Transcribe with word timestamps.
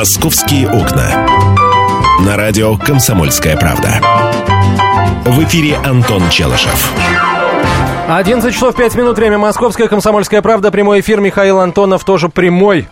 «Московские 0.00 0.66
окна». 0.66 1.26
На 2.24 2.34
радио 2.38 2.74
«Комсомольская 2.78 3.54
правда». 3.54 4.00
В 5.26 5.44
эфире 5.44 5.76
Антон 5.84 6.22
Челышев. 6.30 6.90
11 8.08 8.54
часов 8.54 8.74
5 8.74 8.94
минут, 8.94 9.18
время 9.18 9.36
Московская, 9.36 9.88
Комсомольская 9.88 10.40
правда, 10.40 10.70
прямой 10.70 11.00
эфир, 11.00 11.20
Михаил 11.20 11.60
Антонов 11.60 12.04
тоже 12.04 12.30
прямой. 12.30 12.88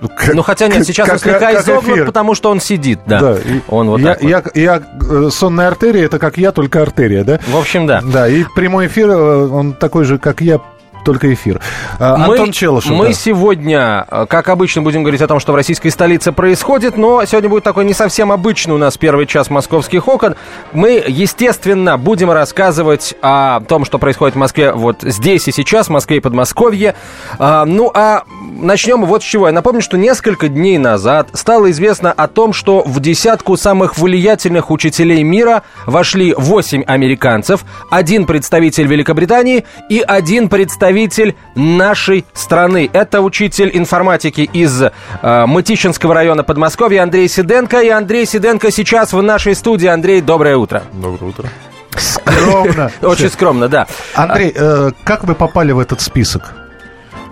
Ну, 0.00 0.08
как, 0.08 0.34
ну 0.34 0.42
хотя 0.42 0.66
нет, 0.66 0.84
сейчас 0.84 1.06
как, 1.06 1.14
он 1.14 1.20
слегка 1.20 1.52
как 1.52 1.62
изогнут, 1.62 2.06
потому 2.06 2.34
что 2.34 2.50
он 2.50 2.60
сидит, 2.60 2.98
да. 3.06 3.20
да 3.20 3.36
он 3.68 3.90
вот 3.90 4.00
я, 4.00 4.14
так 4.14 4.22
я, 4.24 4.40
вот. 4.40 4.56
я, 4.56 4.82
я, 5.22 5.30
сонная 5.30 5.68
артерия, 5.68 6.06
это 6.06 6.18
как 6.18 6.38
я, 6.38 6.50
только 6.50 6.82
артерия, 6.82 7.22
да? 7.22 7.38
В 7.46 7.56
общем, 7.56 7.86
да. 7.86 8.02
Да, 8.02 8.28
и 8.28 8.42
прямой 8.56 8.88
эфир, 8.88 9.10
э, 9.10 9.46
он 9.46 9.74
такой 9.74 10.04
же, 10.04 10.18
как 10.18 10.40
я, 10.40 10.58
только 11.04 11.32
эфир. 11.32 11.60
А, 11.98 12.16
мы, 12.16 12.34
Антон 12.34 12.52
Челышев. 12.52 12.90
Мы 12.90 13.08
да. 13.08 13.12
сегодня, 13.12 14.06
э, 14.10 14.26
как 14.28 14.48
обычно, 14.48 14.82
будем 14.82 15.02
говорить 15.02 15.22
о 15.22 15.26
том, 15.26 15.40
что 15.40 15.52
в 15.52 15.54
российской 15.54 15.90
столице 15.90 16.32
происходит, 16.32 16.96
но 16.96 17.24
сегодня 17.24 17.48
будет 17.48 17.64
такой 17.64 17.84
не 17.84 17.94
совсем 17.94 18.32
обычный 18.32 18.74
у 18.74 18.78
нас 18.78 18.96
первый 18.98 19.26
час 19.26 19.50
московских 19.50 20.08
окон. 20.08 20.36
Мы, 20.72 21.02
естественно, 21.06 21.98
будем 21.98 22.30
рассказывать 22.30 23.14
о 23.22 23.60
том, 23.60 23.84
что 23.84 23.98
происходит 23.98 24.34
в 24.34 24.38
Москве 24.38 24.72
вот 24.72 25.02
здесь 25.02 25.48
и 25.48 25.52
сейчас, 25.52 25.86
в 25.86 25.90
Москве 25.90 26.18
и 26.18 26.20
Подмосковье. 26.20 26.94
А, 27.38 27.64
ну, 27.64 27.90
а 27.94 28.24
начнем 28.58 29.04
вот 29.04 29.22
с 29.22 29.26
чего. 29.26 29.46
Я 29.46 29.52
напомню, 29.52 29.80
что 29.80 29.96
несколько 29.96 30.48
дней 30.48 30.78
назад 30.78 31.30
стало 31.32 31.70
известно 31.70 32.12
о 32.12 32.28
том, 32.28 32.52
что 32.52 32.82
в 32.82 33.00
десятку 33.00 33.56
самых 33.56 33.96
влиятельных 33.96 34.70
учителей 34.70 35.22
мира 35.22 35.62
вошли 35.86 36.34
8 36.36 36.82
американцев, 36.82 37.64
один 37.90 38.26
представитель 38.26 38.86
Великобритании 38.86 39.64
и 39.88 40.00
один 40.00 40.48
представитель 40.48 41.36
нашей 41.54 42.24
страны. 42.34 42.90
Это 42.92 43.20
учитель 43.20 43.70
информатики 43.72 44.48
из 44.52 44.82
э, 44.82 45.46
Мытищинского 45.46 46.14
района 46.14 46.42
Подмосковья 46.42 47.02
Андрей 47.02 47.28
Сиденко. 47.28 47.80
И 47.80 47.88
Андрей 47.88 48.26
Сиденко 48.26 48.70
сейчас 48.70 49.12
в 49.12 49.22
нашей 49.22 49.54
студии. 49.54 49.86
Андрей, 49.86 50.20
доброе 50.20 50.56
утро. 50.56 50.82
Доброе 50.92 51.30
утро. 51.30 51.48
Скромно. 51.96 52.90
Очень 53.02 53.30
скромно, 53.30 53.68
да. 53.68 53.86
Андрей, 54.14 54.52
э, 54.54 54.90
как 55.04 55.24
вы 55.24 55.34
попали 55.34 55.72
в 55.72 55.78
этот 55.78 56.00
список? 56.00 56.54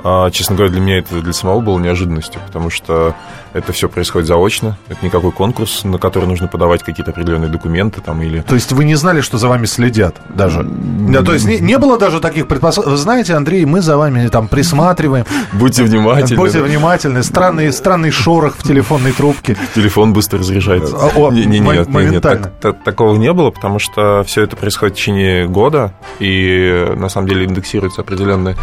А, 0.05 0.30
честно 0.30 0.56
говоря, 0.56 0.72
для 0.72 0.80
меня 0.80 0.98
это 0.98 1.20
для 1.20 1.33
самого 1.33 1.61
было 1.61 1.78
неожиданностью, 1.78 2.41
потому 2.47 2.70
что 2.70 3.14
это 3.52 3.72
все 3.72 3.89
происходит 3.89 4.28
заочно. 4.28 4.77
Это 4.88 5.05
никакой 5.05 5.33
конкурс, 5.33 5.83
на 5.84 5.98
который 5.98 6.27
нужно 6.27 6.47
подавать 6.47 6.83
какие-то 6.83 7.11
определенные 7.11 7.50
документы 7.50 8.00
там 8.00 8.20
или... 8.22 8.41
То 8.41 8.55
есть 8.55 8.72
вы 8.72 8.84
не 8.84 8.94
знали, 8.97 9.22
что 9.22 9.38
за 9.38 9.48
вами 9.48 9.64
следят 9.66 10.16
даже? 10.28 10.62
Да, 10.62 11.22
то 11.22 11.33
есть 11.33 11.47
не, 11.47 11.58
не 11.58 11.78
было 11.78 11.98
даже 11.98 12.20
таких 12.20 12.48
предпосылок. 12.48 12.91
Вы 12.91 12.97
знаете, 12.97 13.34
Андрей, 13.34 13.64
мы 13.64 13.80
за 13.80 13.97
вами 13.97 14.28
там 14.28 14.48
присматриваем. 14.48 15.25
Будьте 15.53 15.84
внимательны. 15.84 16.36
Будьте 16.36 16.62
внимательны. 16.62 17.22
Странный, 17.22 17.72
странный 17.72 18.10
шорох 18.10 18.56
в 18.56 18.62
телефонной 18.62 19.12
трубке. 19.12 19.56
Телефон 19.75 20.12
быстро 20.12 20.38
разряжается. 20.38 20.97
О, 20.97 21.33
не, 21.33 21.47
не, 21.47 21.60
нет, 21.60 21.88
нет, 21.88 22.22
так, 22.22 22.53
так, 22.60 22.84
такого 22.84 23.16
не 23.16 23.33
было, 23.33 23.50
потому 23.50 23.78
что 23.78 24.22
все 24.27 24.42
это 24.42 24.56
происходит 24.56 24.94
в 24.94 24.98
течение 24.98 25.47
года, 25.48 25.94
и 26.19 26.92
на 26.97 27.08
самом 27.08 27.28
деле 27.28 27.47
индексируется 27.47 28.03
определенная 28.03 28.56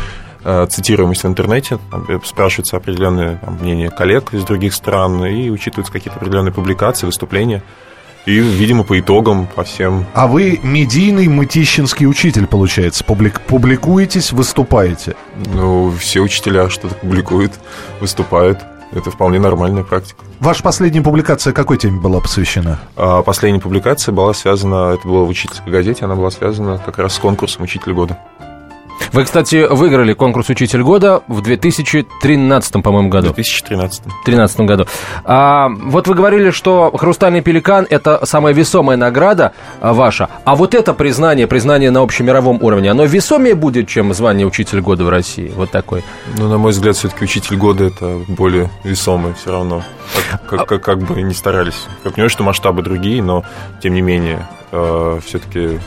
цитируемость 0.70 1.24
в 1.24 1.28
интернете, 1.28 1.80
там, 1.90 2.06
э, 2.08 2.20
спрашиваются 2.24 2.78
определенные 2.78 3.40
там, 3.44 3.58
мнения 3.62 3.90
коллег 3.90 4.34
из 4.34 4.44
других 4.44 4.74
стран 4.74 5.26
и 5.26 5.50
учитываются 5.50 5.92
какие-то 5.92 6.18
определенные 6.18 6.54
публикации, 6.54 7.06
выступления. 7.06 7.64
И, 8.26 8.40
видимо, 8.40 8.84
по 8.84 8.98
итогам, 8.98 9.48
по 9.48 9.64
всем... 9.64 10.06
А 10.14 10.28
вы 10.28 10.60
медийный 10.64 11.28
мытищинский 11.28 12.08
учитель, 12.08 12.48
получается? 12.48 13.04
Публик... 13.04 13.42
Публикуетесь, 13.42 14.32
выступаете? 14.32 15.16
Ну, 15.54 15.92
все 16.00 16.22
учителя 16.22 16.70
что-то 16.70 16.96
публикуют, 16.96 17.52
выступают. 18.00 18.60
Это 18.94 19.10
вполне 19.12 19.40
нормальная 19.40 19.84
практика. 19.84 20.24
Ваша 20.40 20.62
последняя 20.62 21.02
публикация 21.02 21.52
какой 21.52 21.78
теме 21.78 22.00
была 22.00 22.20
посвящена? 22.20 22.80
А, 22.96 23.24
последняя 23.24 23.60
публикация 23.60 24.12
была 24.12 24.34
связана, 24.34 24.94
это 24.94 25.08
было 25.08 25.24
в 25.24 25.30
учительской 25.30 25.72
газете, 25.72 26.06
она 26.06 26.16
была 26.16 26.30
связана 26.30 26.78
как 26.78 27.00
раз 27.00 27.16
с 27.16 27.20
конкурсом 27.20 27.64
«Учитель 27.64 27.94
года». 27.94 28.20
Вы, 29.12 29.26
кстати, 29.26 29.68
выиграли 29.70 30.14
конкурс 30.14 30.50
«Учитель 30.50 30.82
года» 30.82 31.22
в 31.28 31.42
2013, 31.42 32.84
по-моему, 32.84 33.10
году. 33.10 33.30
В 33.30 33.36
2013. 33.36 34.04
2013 34.04 34.60
году. 34.62 34.86
А, 35.24 35.70
вот 35.70 36.08
вы 36.08 36.16
говорили, 36.16 36.52
что 36.52 36.92
«Хрустальный 36.96 37.42
пеликан»— 37.42 37.86
это 37.90 38.26
самая 38.26 38.54
весомая 38.54 38.98
награда 38.98 39.54
а, 39.82 39.94
ваша. 39.94 40.30
А 40.46 40.56
вот 40.56 40.74
это 40.74 40.94
признание, 40.94 41.48
признание 41.48 41.92
на 41.92 42.02
общемировом 42.02 42.62
уровне, 42.62 42.92
оно 42.92 43.06
весомее 43.06 43.56
будет, 43.56 43.88
чем 43.88 44.14
звание 44.14 44.48
«Учитель 44.48 44.82
года» 44.82 45.04
в 45.04 45.10
России? 45.10 45.52
Вот 45.56 45.72
такой. 45.72 46.04
Ну, 46.38 46.48
на 46.48 46.58
мой 46.58 46.72
взгляд, 46.72 46.96
все-таки 46.96 47.24
«Учитель 47.26 47.58
года»— 47.58 47.84
это 47.86 48.20
более 48.28 48.70
весомое 48.84 49.34
все 49.34 49.52
равно. 49.52 49.84
Как, 50.30 50.46
как, 50.50 50.68
как, 50.68 50.84
как 50.84 51.00
бы 51.00 51.22
ни 51.22 51.34
старались. 51.34 51.88
Я 52.04 52.12
понимаю, 52.12 52.30
что 52.30 52.44
масштабы 52.44 52.82
другие, 52.82 53.22
но, 53.22 53.44
тем 53.82 53.94
не 53.94 54.02
менее, 54.02 54.48
э, 54.72 55.20
все-таки 55.26 55.80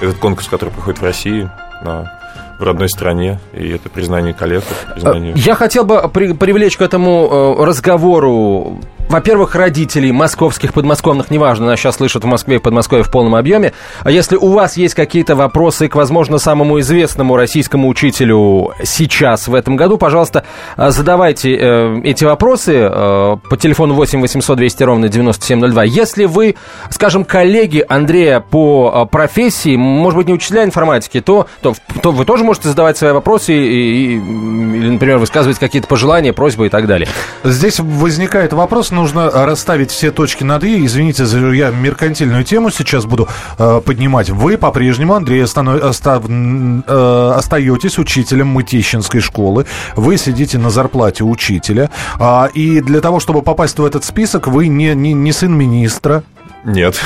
этот 0.00 0.18
конкурс, 0.18 0.48
который 0.48 0.70
проходит 0.70 1.00
в 1.00 1.04
России 1.04 1.48
на 1.82 2.21
в 2.62 2.64
родной 2.64 2.88
стране, 2.88 3.40
и 3.52 3.70
это 3.70 3.88
признание 3.88 4.32
коллег. 4.32 4.62
Признание... 4.94 5.32
Я 5.36 5.56
хотел 5.56 5.84
бы 5.84 6.08
при, 6.08 6.32
привлечь 6.32 6.76
к 6.76 6.80
этому 6.80 7.56
э, 7.58 7.64
разговору 7.64 8.80
во-первых, 9.08 9.54
родителей 9.54 10.12
московских, 10.12 10.72
подмосковных, 10.72 11.30
неважно, 11.30 11.66
нас 11.66 11.78
сейчас 11.78 11.96
слышат 11.96 12.24
в 12.24 12.26
Москве 12.26 12.56
и 12.56 12.58
Подмосковье 12.58 13.04
в 13.04 13.10
полном 13.10 13.34
объеме. 13.34 13.72
А 14.02 14.10
если 14.10 14.36
у 14.36 14.48
вас 14.52 14.76
есть 14.76 14.94
какие-то 14.94 15.36
вопросы 15.36 15.88
к, 15.88 15.94
возможно, 15.96 16.38
самому 16.38 16.80
известному 16.80 17.36
российскому 17.36 17.88
учителю 17.88 18.74
сейчас, 18.84 19.48
в 19.48 19.54
этом 19.54 19.76
году, 19.76 19.98
пожалуйста, 19.98 20.44
э, 20.76 20.90
задавайте 20.90 21.54
э, 21.54 22.00
эти 22.04 22.24
вопросы 22.24 22.74
э, 22.74 23.36
по 23.48 23.56
телефону 23.56 23.94
8 23.94 24.20
800 24.20 24.56
200 24.56 24.82
ровно 24.82 25.08
9702. 25.08 25.84
Если 25.84 26.24
вы, 26.24 26.54
скажем, 26.90 27.24
коллеги 27.24 27.84
Андрея 27.86 28.40
по 28.40 29.04
э, 29.04 29.10
профессии, 29.10 29.76
может 29.76 30.16
быть, 30.16 30.28
не 30.28 30.34
учителя 30.34 30.64
информатики, 30.64 31.20
то, 31.20 31.48
то, 31.60 31.74
то 32.02 32.12
вы 32.12 32.24
тоже 32.24 32.44
можете 32.44 32.68
задавать 32.68 32.96
свои 32.96 33.12
вопросы 33.12 33.52
и, 33.52 33.58
и, 33.58 34.14
или, 34.14 34.88
например, 34.90 35.18
высказывать 35.18 35.58
какие-то 35.58 35.88
пожелания, 35.88 36.32
просьбы 36.32 36.66
и 36.66 36.68
так 36.70 36.86
далее. 36.86 37.08
Здесь 37.44 37.80
возникает 37.80 38.52
вопрос, 38.52 38.90
нужно 38.92 39.30
расставить 39.30 39.90
все 39.90 40.10
точки 40.10 40.44
над 40.44 40.64
«и». 40.64 40.86
Извините, 40.86 41.24
я 41.56 41.70
меркантильную 41.70 42.44
тему 42.44 42.70
сейчас 42.70 43.04
буду 43.04 43.28
э, 43.58 43.80
поднимать. 43.84 44.30
Вы 44.30 44.58
по-прежнему, 44.58 45.14
Андрей, 45.14 45.42
останов, 45.42 45.82
остав, 45.82 46.24
э, 46.28 47.32
остаетесь 47.36 47.98
учителем 47.98 48.48
Мытищинской 48.48 49.20
школы. 49.20 49.66
Вы 49.96 50.16
сидите 50.16 50.58
на 50.58 50.70
зарплате 50.70 51.24
учителя. 51.24 51.90
Э, 52.18 52.48
и 52.54 52.80
для 52.80 53.00
того, 53.00 53.20
чтобы 53.20 53.42
попасть 53.42 53.78
в 53.78 53.84
этот 53.84 54.04
список, 54.04 54.46
вы 54.46 54.68
не, 54.68 54.94
не, 54.94 55.12
не 55.12 55.32
сын 55.32 55.52
министра. 55.52 56.22
Нет. 56.64 57.00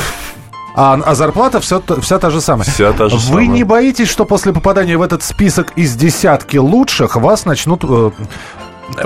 А, 0.79 1.01
а 1.07 1.15
зарплата 1.15 1.59
все, 1.61 1.83
вся 2.03 2.19
та 2.19 2.29
же 2.29 2.43
самая. 2.43 2.65
Вся 2.65 2.93
та 2.93 3.09
же 3.09 3.17
Вы 3.17 3.23
самая. 3.23 3.47
не 3.47 3.65
боитесь, 3.65 4.09
что 4.09 4.27
после 4.27 4.53
попадания 4.53 4.99
в 4.99 5.03
этот 5.03 5.23
список 5.23 5.73
из 5.77 5.97
десятки 5.97 6.59
лучших 6.59 7.17
вас 7.17 7.47
начнут, 7.47 7.83
э, 7.83 8.11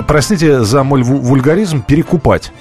простите 0.05 0.63
за 0.65 0.83
мой 0.83 1.01
вульгаризм, 1.01 1.81
перекупать? 1.81 2.51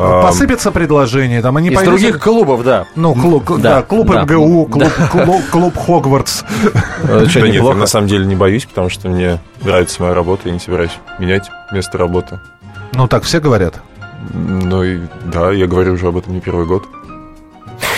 Посыпятся 0.00 0.70
предложения, 0.72 1.42
там 1.42 1.56
они 1.56 1.68
Из 1.68 1.74
пойдут... 1.74 2.00
других 2.00 2.20
клубов, 2.20 2.64
да. 2.64 2.86
Ну, 2.96 3.14
клуб, 3.14 3.44
да, 3.58 3.76
да 3.76 3.82
клуб 3.82 4.08
да, 4.08 4.22
МГУ, 4.22 4.66
клуб, 4.66 4.92
да. 4.98 5.06
клуб, 5.08 5.42
клуб 5.50 5.76
Хогвартс. 5.76 6.42
Да 7.02 7.20
нет, 7.20 7.54
я 7.54 7.74
на 7.74 7.86
самом 7.86 8.08
деле 8.08 8.24
не 8.24 8.36
боюсь, 8.36 8.64
потому 8.64 8.88
что 8.88 9.08
мне 9.08 9.38
нравится 9.62 10.02
моя 10.02 10.14
работа, 10.14 10.48
и 10.48 10.52
не 10.52 10.58
собираюсь 10.58 10.92
менять 11.18 11.50
место 11.72 11.98
работы. 11.98 12.40
Ну, 12.92 13.08
так 13.08 13.24
все 13.24 13.40
говорят. 13.40 13.80
Ну, 14.32 14.82
и, 14.82 15.00
да, 15.26 15.50
я 15.50 15.66
говорю 15.66 15.94
уже 15.94 16.08
об 16.08 16.16
этом 16.16 16.34
не 16.34 16.40
первый 16.40 16.66
год. 16.66 16.84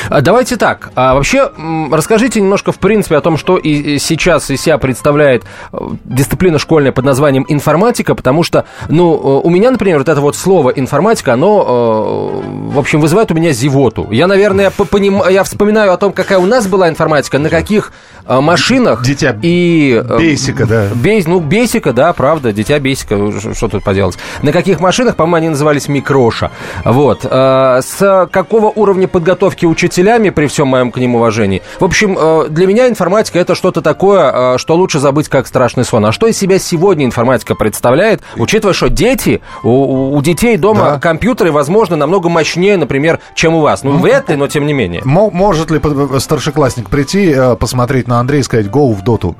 А, 0.08 0.20
давайте 0.20 0.56
так. 0.56 0.90
А 0.94 1.14
вообще, 1.14 1.50
расскажите 1.90 2.40
немножко, 2.40 2.72
в 2.72 2.78
принципе, 2.78 3.16
о 3.16 3.20
том, 3.20 3.36
что 3.36 3.56
и 3.56 3.98
сейчас 3.98 4.50
из 4.50 4.60
себя 4.62 4.78
представляет 4.78 5.44
э, 5.72 5.76
дисциплина 6.04 6.58
школьная 6.58 6.92
под 6.92 7.04
названием 7.04 7.44
информатика, 7.48 8.14
потому 8.14 8.42
что, 8.42 8.64
ну, 8.88 9.14
э, 9.14 9.40
у 9.44 9.50
меня, 9.50 9.70
например, 9.70 9.98
вот 9.98 10.08
это 10.08 10.20
вот 10.20 10.36
слово 10.36 10.70
информатика, 10.70 11.34
оно, 11.34 12.42
э, 12.42 12.72
в 12.74 12.78
общем, 12.78 13.00
вызывает 13.00 13.30
у 13.30 13.34
меня 13.34 13.52
зевоту. 13.52 14.10
Я, 14.10 14.26
наверное, 14.26 14.70
поним... 14.70 15.22
я 15.28 15.44
вспоминаю 15.44 15.92
о 15.92 15.96
том, 15.96 16.12
какая 16.12 16.38
у 16.38 16.46
нас 16.46 16.66
была 16.66 16.88
информатика, 16.88 17.38
на 17.38 17.48
каких 17.48 17.92
машинах. 18.26 19.02
Дитя 19.02 19.36
и... 19.42 20.02
Бейсика, 20.18 20.66
да. 20.66 20.88
Бейс, 20.94 21.26
ну, 21.26 21.40
бейсика, 21.40 21.92
да, 21.92 22.12
правда, 22.12 22.52
дитя 22.52 22.78
бейсика, 22.78 23.16
что 23.54 23.68
тут 23.68 23.84
поделать. 23.84 24.16
На 24.42 24.52
каких 24.52 24.80
машинах, 24.80 25.16
по-моему, 25.16 25.36
они 25.36 25.48
назывались 25.50 25.88
микроша. 25.88 26.50
Вот. 26.84 27.24
С 27.24 28.28
какого 28.30 28.66
уровня 28.66 29.08
подготовки 29.08 29.66
учителей 29.66 29.91
учителями, 29.92 30.30
при 30.30 30.46
всем 30.46 30.68
моем 30.68 30.90
к 30.90 30.96
ним 30.98 31.14
уважении. 31.14 31.62
В 31.78 31.84
общем, 31.84 32.16
э, 32.18 32.46
для 32.48 32.66
меня 32.66 32.88
информатика 32.88 33.38
это 33.38 33.54
что-то 33.54 33.82
такое, 33.82 34.54
э, 34.54 34.58
что 34.58 34.74
лучше 34.76 34.98
забыть 34.98 35.28
как 35.28 35.46
страшный 35.46 35.84
сон. 35.84 36.06
А 36.06 36.12
что 36.12 36.26
из 36.26 36.38
себя 36.38 36.58
сегодня 36.58 37.04
информатика 37.04 37.54
представляет, 37.54 38.22
учитывая, 38.36 38.74
что 38.74 38.88
дети, 38.88 39.42
у, 39.62 40.16
у 40.16 40.22
детей 40.22 40.56
дома 40.56 40.92
да. 40.92 40.98
компьютеры, 40.98 41.52
возможно, 41.52 41.96
намного 41.96 42.28
мощнее, 42.28 42.76
например, 42.76 43.20
чем 43.34 43.54
у 43.54 43.60
вас. 43.60 43.82
Ну, 43.82 43.98
вряд 43.98 44.28
ли, 44.30 44.36
но 44.36 44.48
тем 44.48 44.66
не 44.66 44.72
менее. 44.72 45.02
Может 45.04 45.70
ли 45.70 45.80
старшеклассник 46.18 46.88
прийти, 46.88 47.36
посмотреть 47.58 48.08
на 48.08 48.20
Андрея 48.20 48.40
и 48.40 48.44
сказать 48.44 48.66
«Go 48.66 48.92
в 48.94 49.02
доту», 49.02 49.36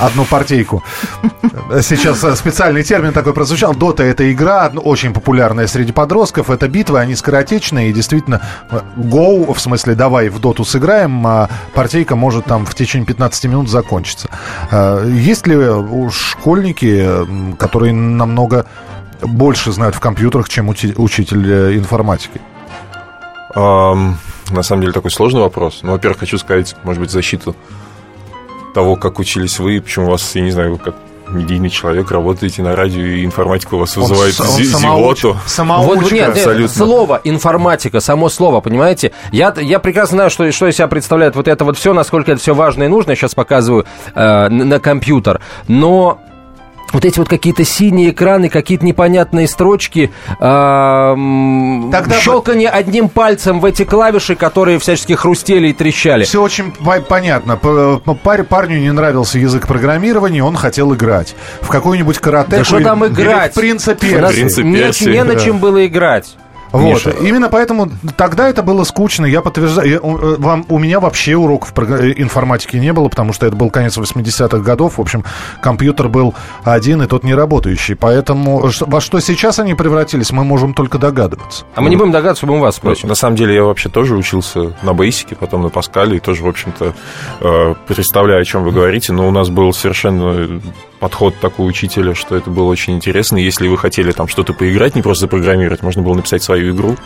одну 0.00 0.24
партийку? 0.24 0.82
Сейчас 1.82 2.20
специальный 2.38 2.82
термин 2.82 3.12
такой 3.12 3.32
прозвучал. 3.32 3.74
Дота— 3.74 4.02
это 4.04 4.30
игра, 4.32 4.70
очень 4.74 5.12
популярная 5.12 5.66
среди 5.66 5.92
подростков. 5.92 6.50
Это 6.50 6.68
битвы, 6.68 6.98
они 6.98 7.14
скоротечные. 7.14 7.90
И 7.90 7.92
действительно, 7.92 8.40
Go, 8.96 9.52
в 9.52 9.60
смысле, 9.60 9.83
давай 9.92 10.30
в 10.30 10.38
доту 10.40 10.64
сыграем, 10.64 11.26
а 11.26 11.48
партийка 11.74 12.16
может 12.16 12.46
там 12.46 12.64
в 12.64 12.74
течение 12.74 13.06
15 13.06 13.44
минут 13.44 13.68
закончиться. 13.68 14.28
А, 14.70 15.06
есть 15.06 15.46
ли 15.46 15.56
школьники, 16.10 17.06
которые 17.58 17.92
намного 17.92 18.66
больше 19.20 19.72
знают 19.72 19.94
в 19.94 20.00
компьютерах, 20.00 20.48
чем 20.48 20.68
учитель 20.68 21.52
э, 21.52 21.76
информатики? 21.76 22.40
Um, 23.54 24.14
на 24.50 24.62
самом 24.62 24.82
деле 24.82 24.92
такой 24.92 25.10
сложный 25.10 25.40
вопрос. 25.40 25.80
Ну, 25.82 25.92
во-первых, 25.92 26.20
хочу 26.20 26.38
сказать, 26.38 26.74
может 26.82 27.00
быть, 27.00 27.10
защиту 27.10 27.54
того, 28.74 28.96
как 28.96 29.18
учились 29.18 29.58
вы, 29.58 29.80
почему 29.80 30.06
у 30.06 30.10
вас, 30.10 30.34
я 30.34 30.42
не 30.42 30.50
знаю, 30.50 30.76
как 30.78 30.96
медийный 31.34 31.70
человек, 31.70 32.10
работаете 32.10 32.62
на 32.62 32.74
радио, 32.74 33.02
и 33.02 33.24
информатика 33.24 33.74
у 33.74 33.78
вас 33.78 33.96
вызывает 33.96 34.38
он, 34.40 34.46
он 34.46 34.52
зевоту. 34.52 35.36
Самоучка. 35.46 36.02
Вот, 36.02 36.12
нет, 36.12 36.30
Абсолютно. 36.30 36.68
слово 36.68 37.20
информатика, 37.24 38.00
само 38.00 38.28
слово, 38.28 38.60
понимаете? 38.60 39.12
Я, 39.32 39.54
я 39.58 39.78
прекрасно 39.78 40.16
знаю, 40.16 40.30
что, 40.30 40.50
что 40.52 40.68
из 40.68 40.76
себя 40.76 40.88
представляет 40.88 41.36
вот 41.36 41.48
это 41.48 41.64
вот 41.64 41.76
все, 41.76 41.92
насколько 41.92 42.32
это 42.32 42.40
все 42.40 42.54
важно 42.54 42.84
и 42.84 42.88
нужно. 42.88 43.10
Я 43.10 43.16
сейчас 43.16 43.34
показываю 43.34 43.84
э, 44.14 44.48
на 44.48 44.80
компьютер. 44.80 45.40
Но 45.68 46.20
вот 46.94 47.04
эти 47.04 47.18
вот 47.18 47.28
какие-то 47.28 47.64
синие 47.64 48.10
экраны, 48.10 48.48
какие-то 48.48 48.84
непонятные 48.84 49.48
строчки, 49.48 50.10
Тогда 50.38 52.20
щелканье 52.20 52.70
бы... 52.70 52.76
одним 52.76 53.08
пальцем 53.08 53.60
в 53.60 53.64
эти 53.64 53.84
клавиши, 53.84 54.36
которые 54.36 54.78
всячески 54.78 55.12
хрустели 55.14 55.68
и 55.68 55.72
трещали. 55.72 56.24
Все 56.24 56.40
очень 56.40 56.72
понятно. 57.08 57.56
Пар 57.56 58.44
парню 58.44 58.78
не 58.78 58.92
нравился 58.92 59.38
язык 59.38 59.66
программирования, 59.66 60.42
он 60.42 60.56
хотел 60.56 60.94
играть. 60.94 61.34
В 61.60 61.68
какую-нибудь 61.68 62.18
карате. 62.18 62.50
Да 62.50 62.64
что 62.64 62.80
там 62.80 63.06
играть? 63.06 63.52
в 63.52 63.54
принципе. 63.56 64.16
У 64.16 64.20
нас 64.20 64.36
нет, 64.36 65.00
не 65.00 65.24
на 65.24 65.36
чем 65.36 65.58
было 65.58 65.86
играть. 65.86 66.36
Вот. 66.74 66.94
Миша. 66.94 67.10
Именно 67.10 67.48
поэтому 67.50 67.88
тогда 68.16 68.48
это 68.48 68.64
было 68.64 68.82
скучно. 68.82 69.26
Я 69.26 69.42
подтверждаю. 69.42 69.88
Я, 69.88 69.96
э, 69.98 70.00
вам, 70.38 70.66
у 70.68 70.78
меня 70.80 70.98
вообще 70.98 71.36
уроков 71.36 71.72
э, 71.76 72.14
информатики 72.16 72.76
не 72.76 72.92
было, 72.92 73.08
потому 73.08 73.32
что 73.32 73.46
это 73.46 73.54
был 73.54 73.70
конец 73.70 73.96
80-х 73.96 74.58
годов. 74.58 74.98
В 74.98 75.00
общем, 75.00 75.24
компьютер 75.62 76.08
был 76.08 76.34
один, 76.64 77.00
и 77.02 77.06
тот 77.06 77.22
не 77.22 77.32
работающий. 77.32 77.94
Поэтому 77.94 78.68
во 78.80 79.00
что 79.00 79.20
сейчас 79.20 79.60
они 79.60 79.74
превратились, 79.74 80.32
мы 80.32 80.42
можем 80.42 80.74
только 80.74 80.98
догадываться. 80.98 81.64
А 81.76 81.80
мы 81.80 81.90
не 81.90 81.96
будем 81.96 82.10
догадываться, 82.10 82.44
будем 82.44 82.60
вас 82.60 82.74
спросим. 82.74 83.08
На 83.08 83.14
самом 83.14 83.36
деле 83.36 83.54
я 83.54 83.62
вообще 83.62 83.88
тоже 83.88 84.16
учился 84.16 84.76
на 84.82 84.94
бейсике, 84.94 85.36
потом 85.36 85.62
на 85.62 85.68
Паскале, 85.68 86.16
и 86.16 86.20
тоже, 86.20 86.42
в 86.42 86.48
общем-то, 86.48 86.92
э, 87.40 87.74
представляю, 87.86 88.42
о 88.42 88.44
чем 88.44 88.64
вы 88.64 88.72
говорите, 88.72 89.12
но 89.12 89.28
у 89.28 89.30
нас 89.30 89.48
был 89.48 89.72
совершенно 89.72 90.60
подход 91.04 91.38
такой 91.38 91.68
учителя, 91.68 92.14
что 92.14 92.34
это 92.34 92.48
было 92.48 92.64
очень 92.64 92.94
интересно. 92.94 93.36
Если 93.36 93.68
вы 93.68 93.76
хотели 93.76 94.10
там 94.12 94.26
что-то 94.26 94.54
поиграть, 94.54 94.94
не 94.94 95.02
просто 95.02 95.26
запрограммировать, 95.26 95.82
можно 95.82 96.00
было 96.00 96.14
написать 96.14 96.42
свою 96.42 96.74
игру. 96.74 96.96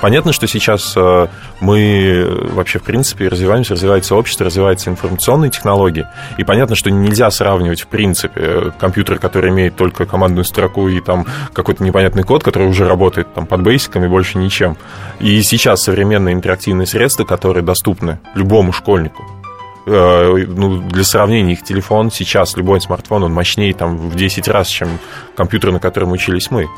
Понятно, 0.00 0.32
что 0.32 0.48
сейчас 0.48 0.92
э, 0.96 1.28
мы 1.60 2.48
вообще, 2.50 2.80
в 2.80 2.82
принципе, 2.82 3.28
развиваемся, 3.28 3.74
развивается 3.74 4.16
общество, 4.16 4.46
развиваются 4.46 4.90
информационные 4.90 5.52
технологии. 5.52 6.04
И 6.36 6.42
понятно, 6.42 6.74
что 6.74 6.90
нельзя 6.90 7.30
сравнивать, 7.30 7.82
в 7.82 7.86
принципе, 7.86 8.72
компьютер, 8.76 9.20
который 9.20 9.50
имеет 9.50 9.76
только 9.76 10.04
командную 10.04 10.44
строку 10.44 10.88
и 10.88 11.00
там 11.00 11.24
какой-то 11.52 11.84
непонятный 11.84 12.24
код, 12.24 12.42
который 12.42 12.66
уже 12.66 12.88
работает 12.88 13.32
там 13.34 13.46
под 13.46 13.62
бейсиком 13.62 14.02
и 14.02 14.08
больше 14.08 14.36
ничем. 14.38 14.76
И 15.20 15.40
сейчас 15.42 15.84
современные 15.84 16.34
интерактивные 16.34 16.88
средства, 16.88 17.24
которые 17.24 17.62
доступны 17.62 18.18
любому 18.34 18.72
школьнику, 18.72 19.22
Э, 19.22 19.43
ну, 19.86 20.80
для 20.80 21.04
сравнения, 21.04 21.52
их 21.52 21.62
телефон 21.62 22.10
сейчас, 22.10 22.56
любой 22.56 22.80
смартфон, 22.80 23.24
он 23.24 23.32
мощнее 23.32 23.74
там 23.74 23.96
в 23.96 24.14
10 24.14 24.48
раз, 24.48 24.68
чем 24.68 24.88
компьютер, 25.36 25.72
на 25.72 25.80
котором 25.80 26.12
учились 26.12 26.50
мы. 26.50 26.68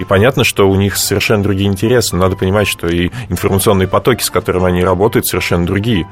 И 0.00 0.04
понятно, 0.04 0.44
что 0.44 0.68
у 0.68 0.74
них 0.76 0.96
совершенно 0.96 1.42
другие 1.42 1.68
интересы. 1.68 2.16
Надо 2.16 2.34
понимать, 2.34 2.66
что 2.66 2.88
и 2.88 3.10
информационные 3.28 3.86
потоки, 3.86 4.22
с 4.22 4.30
которыми 4.30 4.66
они 4.66 4.82
работают, 4.82 5.26
совершенно 5.26 5.66
другие. 5.66 6.06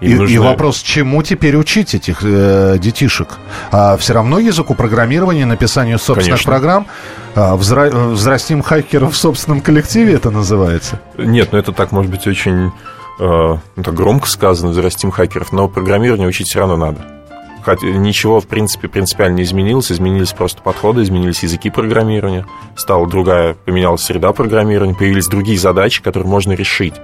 И, 0.00 0.14
нужно... 0.14 0.34
и 0.34 0.38
вопрос, 0.38 0.80
чему 0.80 1.22
теперь 1.22 1.56
учить 1.56 1.94
этих 1.94 2.18
э, 2.22 2.76
детишек? 2.78 3.38
А 3.70 3.96
все 3.96 4.14
равно 4.14 4.38
языку 4.38 4.74
программирования, 4.74 5.44
написанию 5.44 5.98
собственных 5.98 6.26
Конечно. 6.26 6.50
программ? 6.50 6.86
А, 7.34 7.56
взра... 7.56 7.90
Взрастим 7.90 8.62
хакеров 8.62 9.14
в 9.14 9.16
собственном 9.16 9.60
коллективе 9.60 10.14
это 10.14 10.30
называется? 10.30 11.00
Нет, 11.16 11.50
ну 11.52 11.58
это 11.58 11.72
так, 11.72 11.90
может 11.90 12.10
быть, 12.10 12.26
очень 12.26 12.68
э, 12.68 12.70
ну, 13.18 13.82
так 13.82 13.94
громко 13.94 14.28
сказано, 14.28 14.70
взрастим 14.70 15.10
хакеров, 15.10 15.52
но 15.52 15.68
программирование 15.68 16.28
учить 16.28 16.48
все 16.48 16.60
равно 16.60 16.76
надо. 16.76 17.18
Хотя 17.62 17.88
ничего, 17.88 18.40
в 18.40 18.46
принципе, 18.46 18.88
принципиально 18.88 19.36
не 19.36 19.42
изменилось, 19.42 19.92
изменились 19.92 20.32
просто 20.32 20.62
подходы, 20.62 21.02
изменились 21.02 21.42
языки 21.42 21.70
программирования, 21.70 22.46
стала 22.76 23.06
другая, 23.06 23.54
поменялась 23.64 24.02
среда 24.02 24.32
программирования, 24.32 24.94
появились 24.94 25.26
другие 25.26 25.58
задачи, 25.58 26.02
которые 26.02 26.28
можно 26.28 26.52
решить 26.52 26.94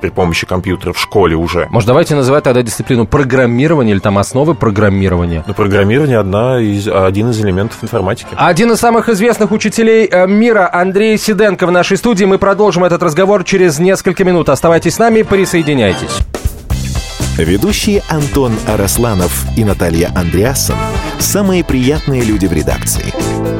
при 0.00 0.10
помощи 0.10 0.46
компьютера 0.46 0.92
в 0.92 0.98
школе 0.98 1.36
уже. 1.36 1.68
Может, 1.70 1.86
давайте 1.86 2.14
называть 2.14 2.44
тогда 2.44 2.62
дисциплину 2.62 3.06
программирования 3.06 3.92
или 3.92 3.98
там 4.00 4.18
основы 4.18 4.54
программирования? 4.54 5.44
Ну, 5.46 5.54
программирование 5.54 6.18
одна 6.18 6.60
из, 6.60 6.88
один 6.88 7.30
из 7.30 7.40
элементов 7.40 7.78
информатики. 7.82 8.28
Один 8.36 8.72
из 8.72 8.78
самых 8.78 9.08
известных 9.08 9.52
учителей 9.52 10.08
э, 10.10 10.26
мира 10.26 10.68
Андрей 10.72 11.18
Сиденко 11.18 11.66
в 11.66 11.70
нашей 11.70 11.96
студии. 11.96 12.24
Мы 12.24 12.38
продолжим 12.38 12.84
этот 12.84 13.02
разговор 13.02 13.44
через 13.44 13.78
несколько 13.78 14.24
минут. 14.24 14.48
Оставайтесь 14.48 14.94
с 14.94 14.98
нами, 14.98 15.22
присоединяйтесь. 15.22 16.18
Ведущие 17.36 18.02
Антон 18.08 18.52
Арасланов 18.66 19.46
и 19.56 19.64
Наталья 19.64 20.10
Андреасон– 20.14 20.76
самые 21.18 21.64
приятные 21.64 22.22
люди 22.22 22.46
в 22.46 22.52
редакции. 22.52 23.59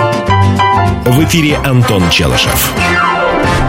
В 1.05 1.23
эфире 1.23 1.57
Антон 1.65 2.09
Челышев. 2.11 2.73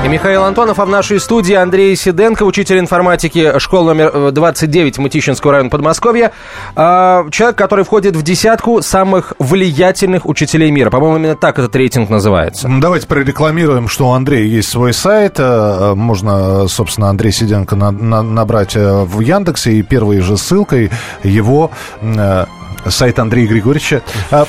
И 0.04 0.08
Михаил 0.08 0.44
Антонов, 0.44 0.78
а 0.78 0.84
в 0.84 0.88
нашей 0.88 1.18
студии 1.18 1.54
Андрей 1.54 1.96
Сиденко, 1.96 2.42
учитель 2.42 2.78
информатики 2.78 3.58
школы 3.58 3.94
номер 3.94 4.32
29 4.32 4.98
Мытищинского 4.98 5.52
района 5.52 5.70
Подмосковья. 5.70 6.32
А, 6.76 7.24
человек, 7.30 7.56
который 7.56 7.84
входит 7.84 8.16
в 8.16 8.22
десятку 8.22 8.82
самых 8.82 9.32
влиятельных 9.38 10.26
учителей 10.26 10.70
мира. 10.70 10.90
По-моему, 10.90 11.16
именно 11.16 11.36
так 11.36 11.58
этот 11.58 11.74
рейтинг 11.74 12.10
называется. 12.10 12.68
Давайте 12.80 13.06
прорекламируем, 13.06 13.88
что 13.88 14.10
у 14.10 14.12
Андрея 14.12 14.44
есть 14.44 14.68
свой 14.68 14.92
сайт. 14.92 15.36
Э, 15.38 15.94
можно, 15.94 16.68
собственно, 16.68 17.08
Андрей 17.08 17.32
Сиденко 17.32 17.76
набрать 17.76 18.76
э, 18.76 19.04
в 19.04 19.20
Яндексе. 19.20 19.72
И 19.72 19.82
первой 19.82 20.20
же 20.20 20.36
ссылкой 20.36 20.90
его 21.22 21.70
э, 22.02 22.44
сайт 22.88 23.18
Андрея 23.18 23.46
Григорьевича 23.46 24.02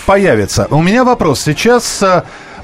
появится. 0.06 0.68
У 0.70 0.82
меня 0.82 1.04
вопрос. 1.04 1.42
Сейчас 1.42 2.04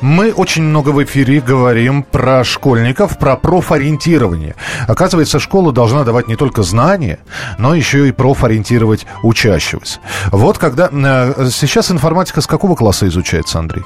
мы 0.02 0.32
очень 0.32 0.64
много 0.64 0.90
в 0.90 1.04
эфире 1.04 1.42
говорим 1.42 2.04
про 2.04 2.44
школьников, 2.44 3.18
про 3.18 3.36
профориентирование. 3.36 4.56
Оказывается, 4.88 5.40
школа 5.40 5.72
должна 5.72 6.04
давать 6.04 6.28
не 6.28 6.36
только 6.36 6.64
знания, 6.64 7.20
но 7.58 7.76
еще 7.76 8.08
и 8.08 8.12
профориентировать 8.12 9.06
учащегося. 9.24 10.00
Вот 10.32 10.58
когда... 10.58 10.90
Э, 10.92 11.50
сейчас 11.52 11.92
информатика 11.92 12.42
с 12.42 12.48
какого 12.48 12.76
класса 12.76 13.08
изучается, 13.08 13.60
Андрей? 13.60 13.84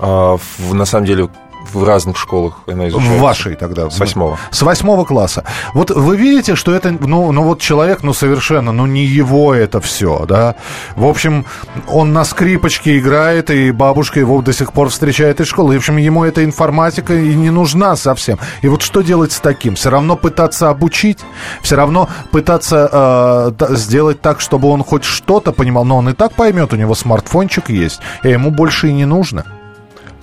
А, 0.00 0.36
на 0.72 0.84
самом 0.84 1.06
деле, 1.06 1.28
в 1.76 1.84
разных 1.84 2.16
школах 2.16 2.54
она 2.66 2.88
изучается. 2.88 3.18
В 3.18 3.20
вашей 3.20 3.54
тогда? 3.54 3.90
С 3.90 3.98
восьмого. 3.98 4.38
С 4.50 4.62
восьмого 4.62 5.04
класса. 5.04 5.44
Вот 5.74 5.90
вы 5.90 6.16
видите, 6.16 6.56
что 6.56 6.74
это, 6.74 6.90
ну, 6.90 7.30
ну 7.32 7.42
вот 7.42 7.60
человек, 7.60 8.02
ну 8.02 8.14
совершенно, 8.14 8.72
ну 8.72 8.86
не 8.86 9.04
его 9.04 9.54
это 9.54 9.80
все, 9.80 10.24
да? 10.26 10.56
В 10.96 11.06
общем, 11.06 11.44
он 11.88 12.12
на 12.12 12.24
скрипочке 12.24 12.98
играет, 12.98 13.50
и 13.50 13.70
бабушка 13.70 14.20
его 14.20 14.40
до 14.42 14.52
сих 14.52 14.72
пор 14.72 14.88
встречает 14.88 15.40
из 15.40 15.48
школы. 15.48 15.74
в 15.74 15.78
общем, 15.78 15.98
ему 15.98 16.24
эта 16.24 16.44
информатика 16.44 17.14
и 17.14 17.34
не 17.34 17.50
нужна 17.50 17.96
совсем. 17.96 18.38
И 18.62 18.68
вот 18.68 18.82
что 18.82 19.02
делать 19.02 19.32
с 19.32 19.40
таким? 19.40 19.74
Все 19.74 19.90
равно 19.90 20.16
пытаться 20.16 20.70
обучить, 20.70 21.18
все 21.62 21.76
равно 21.76 22.08
пытаться 22.30 23.54
э, 23.60 23.76
сделать 23.76 24.20
так, 24.20 24.40
чтобы 24.40 24.68
он 24.68 24.82
хоть 24.82 25.04
что-то 25.04 25.52
понимал, 25.52 25.84
но 25.84 25.98
он 25.98 26.08
и 26.08 26.12
так 26.14 26.32
поймет, 26.32 26.72
у 26.72 26.76
него 26.76 26.94
смартфончик 26.94 27.68
есть, 27.68 28.00
и 28.22 28.30
ему 28.30 28.50
больше 28.50 28.88
и 28.88 28.92
не 28.92 29.04
нужно. 29.04 29.44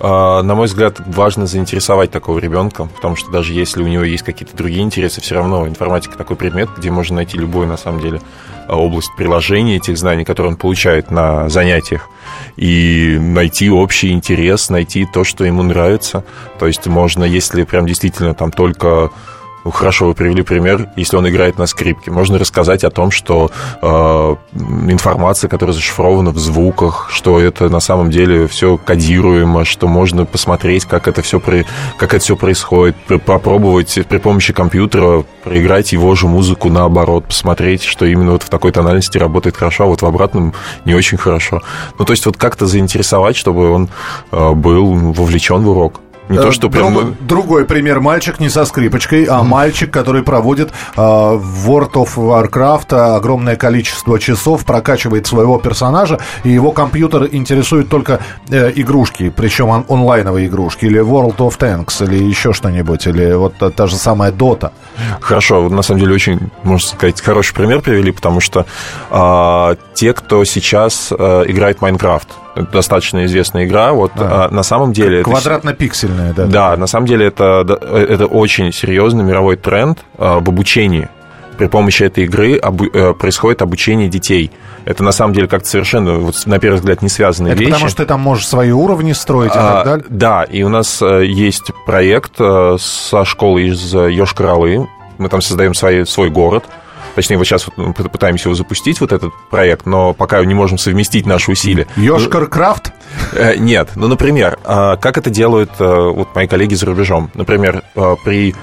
А, 0.06 0.42
на 0.42 0.54
мой 0.54 0.66
взгляд, 0.66 1.00
важно 1.06 1.46
заинтересовать 1.46 2.10
такого 2.10 2.38
ребенка, 2.38 2.84
потому 2.84 3.16
что 3.16 3.30
даже 3.30 3.54
если 3.54 3.82
у 3.82 3.86
него 3.86 4.04
есть 4.04 4.22
какие-то 4.22 4.54
другие 4.54 4.82
интересы, 4.82 5.22
все 5.22 5.36
равно 5.36 5.66
информатика 5.66 6.18
такой 6.18 6.36
предмет, 6.36 6.68
где 6.76 6.90
можно 6.90 7.16
найти 7.16 7.38
любую, 7.38 7.66
на 7.66 7.78
самом 7.78 8.00
деле, 8.00 8.20
область 8.68 9.08
приложения 9.16 9.76
этих 9.76 9.96
знаний, 9.96 10.26
которые 10.26 10.52
он 10.52 10.56
получает 10.58 11.10
на 11.10 11.48
занятиях, 11.48 12.10
и 12.56 13.16
найти 13.18 13.70
общий 13.70 14.10
интерес, 14.10 14.68
найти 14.68 15.06
то, 15.10 15.24
что 15.24 15.46
ему 15.46 15.62
нравится. 15.62 16.22
То 16.58 16.66
есть 16.66 16.86
можно, 16.86 17.24
если 17.24 17.62
прям 17.62 17.86
действительно 17.86 18.34
там 18.34 18.52
только 18.52 19.10
ну, 19.64 19.70
хорошо, 19.70 20.06
вы 20.06 20.14
привели 20.14 20.42
пример, 20.42 20.90
если 20.96 21.16
он 21.16 21.28
играет 21.28 21.58
на 21.58 21.66
скрипке. 21.66 22.10
Можно 22.10 22.38
рассказать 22.38 22.84
о 22.84 22.90
том, 22.90 23.10
что 23.10 23.50
э, 23.80 23.86
информация, 24.88 25.48
которая 25.48 25.74
зашифрована 25.74 26.30
в 26.30 26.38
звуках, 26.38 27.08
что 27.10 27.40
это 27.40 27.70
на 27.70 27.80
самом 27.80 28.10
деле 28.10 28.46
все 28.46 28.76
кодируемо, 28.76 29.64
что 29.64 29.88
можно 29.88 30.26
посмотреть, 30.26 30.84
как 30.84 31.08
это 31.08 31.22
все, 31.22 31.40
при, 31.40 31.64
как 31.96 32.12
это 32.12 32.22
все 32.22 32.36
происходит, 32.36 32.96
попробовать 33.24 33.98
при 34.08 34.18
помощи 34.18 34.52
компьютера 34.52 35.24
проиграть 35.42 35.92
его 35.92 36.14
же 36.14 36.26
музыку 36.26 36.68
наоборот, 36.68 37.26
посмотреть, 37.26 37.82
что 37.82 38.04
именно 38.04 38.32
вот 38.32 38.42
в 38.42 38.50
такой 38.50 38.72
тональности 38.72 39.16
работает 39.16 39.56
хорошо, 39.56 39.84
а 39.84 39.86
вот 39.86 40.02
в 40.02 40.06
обратном 40.06 40.52
не 40.84 40.94
очень 40.94 41.16
хорошо. 41.16 41.62
Ну, 41.98 42.04
то 42.04 42.12
есть 42.12 42.26
вот 42.26 42.36
как-то 42.36 42.66
заинтересовать, 42.66 43.36
чтобы 43.36 43.70
он 43.70 43.88
э, 44.30 44.52
был 44.52 44.94
вовлечен 44.94 45.62
в 45.62 45.68
урок. 45.70 46.00
Не 46.28 46.38
то, 46.38 46.48
э, 46.48 46.52
что 46.52 46.70
прям... 46.70 46.94
Друг, 46.94 47.14
другой 47.20 47.64
пример. 47.64 48.00
Мальчик 48.00 48.40
не 48.40 48.48
со 48.48 48.64
скрипочкой, 48.64 49.24
а 49.24 49.40
mm. 49.40 49.44
мальчик, 49.44 49.90
который 49.90 50.22
проводит 50.22 50.70
э, 50.70 50.72
в 50.96 51.70
World 51.70 51.92
of 51.92 52.16
Warcraft 52.16 53.16
огромное 53.16 53.56
количество 53.56 54.18
часов, 54.18 54.64
прокачивает 54.64 55.26
своего 55.26 55.58
персонажа, 55.58 56.18
и 56.44 56.50
его 56.50 56.72
компьютер 56.72 57.28
интересует 57.30 57.88
только 57.88 58.20
э, 58.48 58.72
игрушки, 58.74 59.32
причем 59.34 59.68
он, 59.68 59.84
онлайновые 59.88 60.46
игрушки, 60.46 60.86
или 60.86 61.00
World 61.00 61.36
of 61.36 61.58
Tanks, 61.58 62.04
или 62.04 62.22
еще 62.24 62.52
что-нибудь, 62.52 63.06
или 63.06 63.34
вот 63.34 63.56
та, 63.58 63.70
та 63.70 63.86
же 63.86 63.96
самая 63.96 64.32
Dota. 64.32 64.72
Хорошо, 65.20 65.68
на 65.68 65.82
самом 65.82 66.00
деле 66.00 66.14
очень, 66.14 66.50
можно 66.62 66.88
сказать, 66.88 67.20
хороший 67.20 67.54
пример 67.54 67.80
привели, 67.80 68.12
потому 68.12 68.40
что 68.40 68.66
э, 69.10 69.76
те, 69.94 70.12
кто 70.14 70.44
сейчас 70.44 71.12
э, 71.16 71.44
играет 71.48 71.78
в 71.78 71.82
Майнкрафт, 71.82 72.28
достаточно 72.72 73.24
известная 73.24 73.64
игра. 73.64 73.92
Вот 73.92 74.12
а. 74.16 74.48
на 74.50 74.62
самом 74.62 74.92
деле... 74.92 75.22
Квадратно-пиксельная, 75.22 76.34
да? 76.34 76.46
Да, 76.46 76.76
на 76.76 76.86
самом 76.86 77.06
деле 77.06 77.26
это, 77.26 77.64
это 77.92 78.26
очень 78.26 78.72
серьезный 78.72 79.24
мировой 79.24 79.56
тренд 79.56 79.98
а, 80.18 80.40
в 80.40 80.48
обучении. 80.48 81.08
При 81.58 81.66
помощи 81.66 82.02
этой 82.02 82.24
игры 82.24 82.58
обу- 82.58 82.90
э, 82.92 83.14
происходит 83.14 83.62
обучение 83.62 84.08
детей. 84.08 84.50
Это 84.84 85.04
на 85.04 85.12
самом 85.12 85.34
деле 85.34 85.46
как-то 85.46 85.68
совершенно, 85.68 86.14
вот, 86.14 86.34
на 86.46 86.58
первый 86.58 86.76
взгляд, 86.76 87.00
не 87.00 87.08
связанные 87.08 87.52
это 87.52 87.60
вещи. 87.60 87.70
потому 87.70 87.88
что 87.88 88.02
ты 88.02 88.06
там 88.06 88.20
можешь 88.20 88.48
свои 88.48 88.72
уровни 88.72 89.12
строить 89.12 89.54
и 89.54 89.58
а, 89.58 89.76
так 89.76 89.84
далее? 89.84 90.06
Да, 90.08 90.42
и 90.42 90.64
у 90.64 90.68
нас 90.68 91.00
э, 91.00 91.24
есть 91.26 91.70
проект 91.86 92.32
э, 92.40 92.76
со 92.80 93.24
школы 93.24 93.68
из 93.68 93.94
Йошкар-Олы. 93.94 94.88
Мы 95.18 95.28
там 95.28 95.40
создаем 95.40 95.74
свои, 95.74 96.04
свой 96.04 96.28
город– 96.28 96.64
Точнее, 97.14 97.36
вот 97.36 97.44
сейчас 97.44 97.66
вот 97.76 98.12
пытаемся 98.12 98.48
его 98.48 98.54
запустить, 98.54 99.00
вот 99.00 99.12
этот 99.12 99.32
проект, 99.50 99.86
но 99.86 100.14
пока 100.14 100.44
не 100.44 100.54
можем 100.54 100.78
совместить 100.78 101.26
наши 101.26 101.50
усилия. 101.50 101.86
Йошкар 101.96 102.46
Крафт? 102.46 102.92
Э, 103.32 103.56
нет. 103.56 103.90
Ну, 103.96 104.08
например, 104.08 104.58
а, 104.64 104.96
как 104.96 105.18
это 105.18 105.30
делают 105.30 105.70
э, 105.78 105.84
вот 105.84 106.34
мои 106.34 106.46
коллеги 106.46 106.74
за 106.74 106.86
рубежом? 106.86 107.30
Например, 107.34 107.82
э, 107.94 108.16
при 108.24 108.54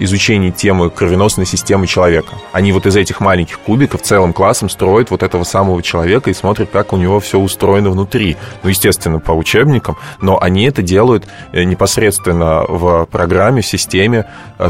изучении 0.00 0.50
темы 0.50 0.90
кровеносной 0.90 1.46
системы 1.46 1.86
человека. 1.86 2.34
Они 2.50 2.72
вот 2.72 2.86
из 2.86 2.96
этих 2.96 3.20
маленьких 3.20 3.60
кубиков 3.60 4.02
целым 4.02 4.32
классом 4.32 4.68
строят 4.68 5.12
вот 5.12 5.22
этого 5.22 5.44
самого 5.44 5.80
человека 5.80 6.28
и 6.28 6.34
смотрят, 6.34 6.70
как 6.72 6.92
у 6.92 6.96
него 6.96 7.20
все 7.20 7.38
устроено 7.38 7.90
внутри. 7.90 8.36
Ну, 8.64 8.70
естественно, 8.70 9.20
по 9.20 9.30
учебникам, 9.30 9.96
но 10.20 10.42
они 10.42 10.64
это 10.64 10.82
делают 10.82 11.28
непосредственно 11.52 12.64
в 12.66 13.06
программе, 13.06 13.62
в 13.62 13.66
системе. 13.66 14.26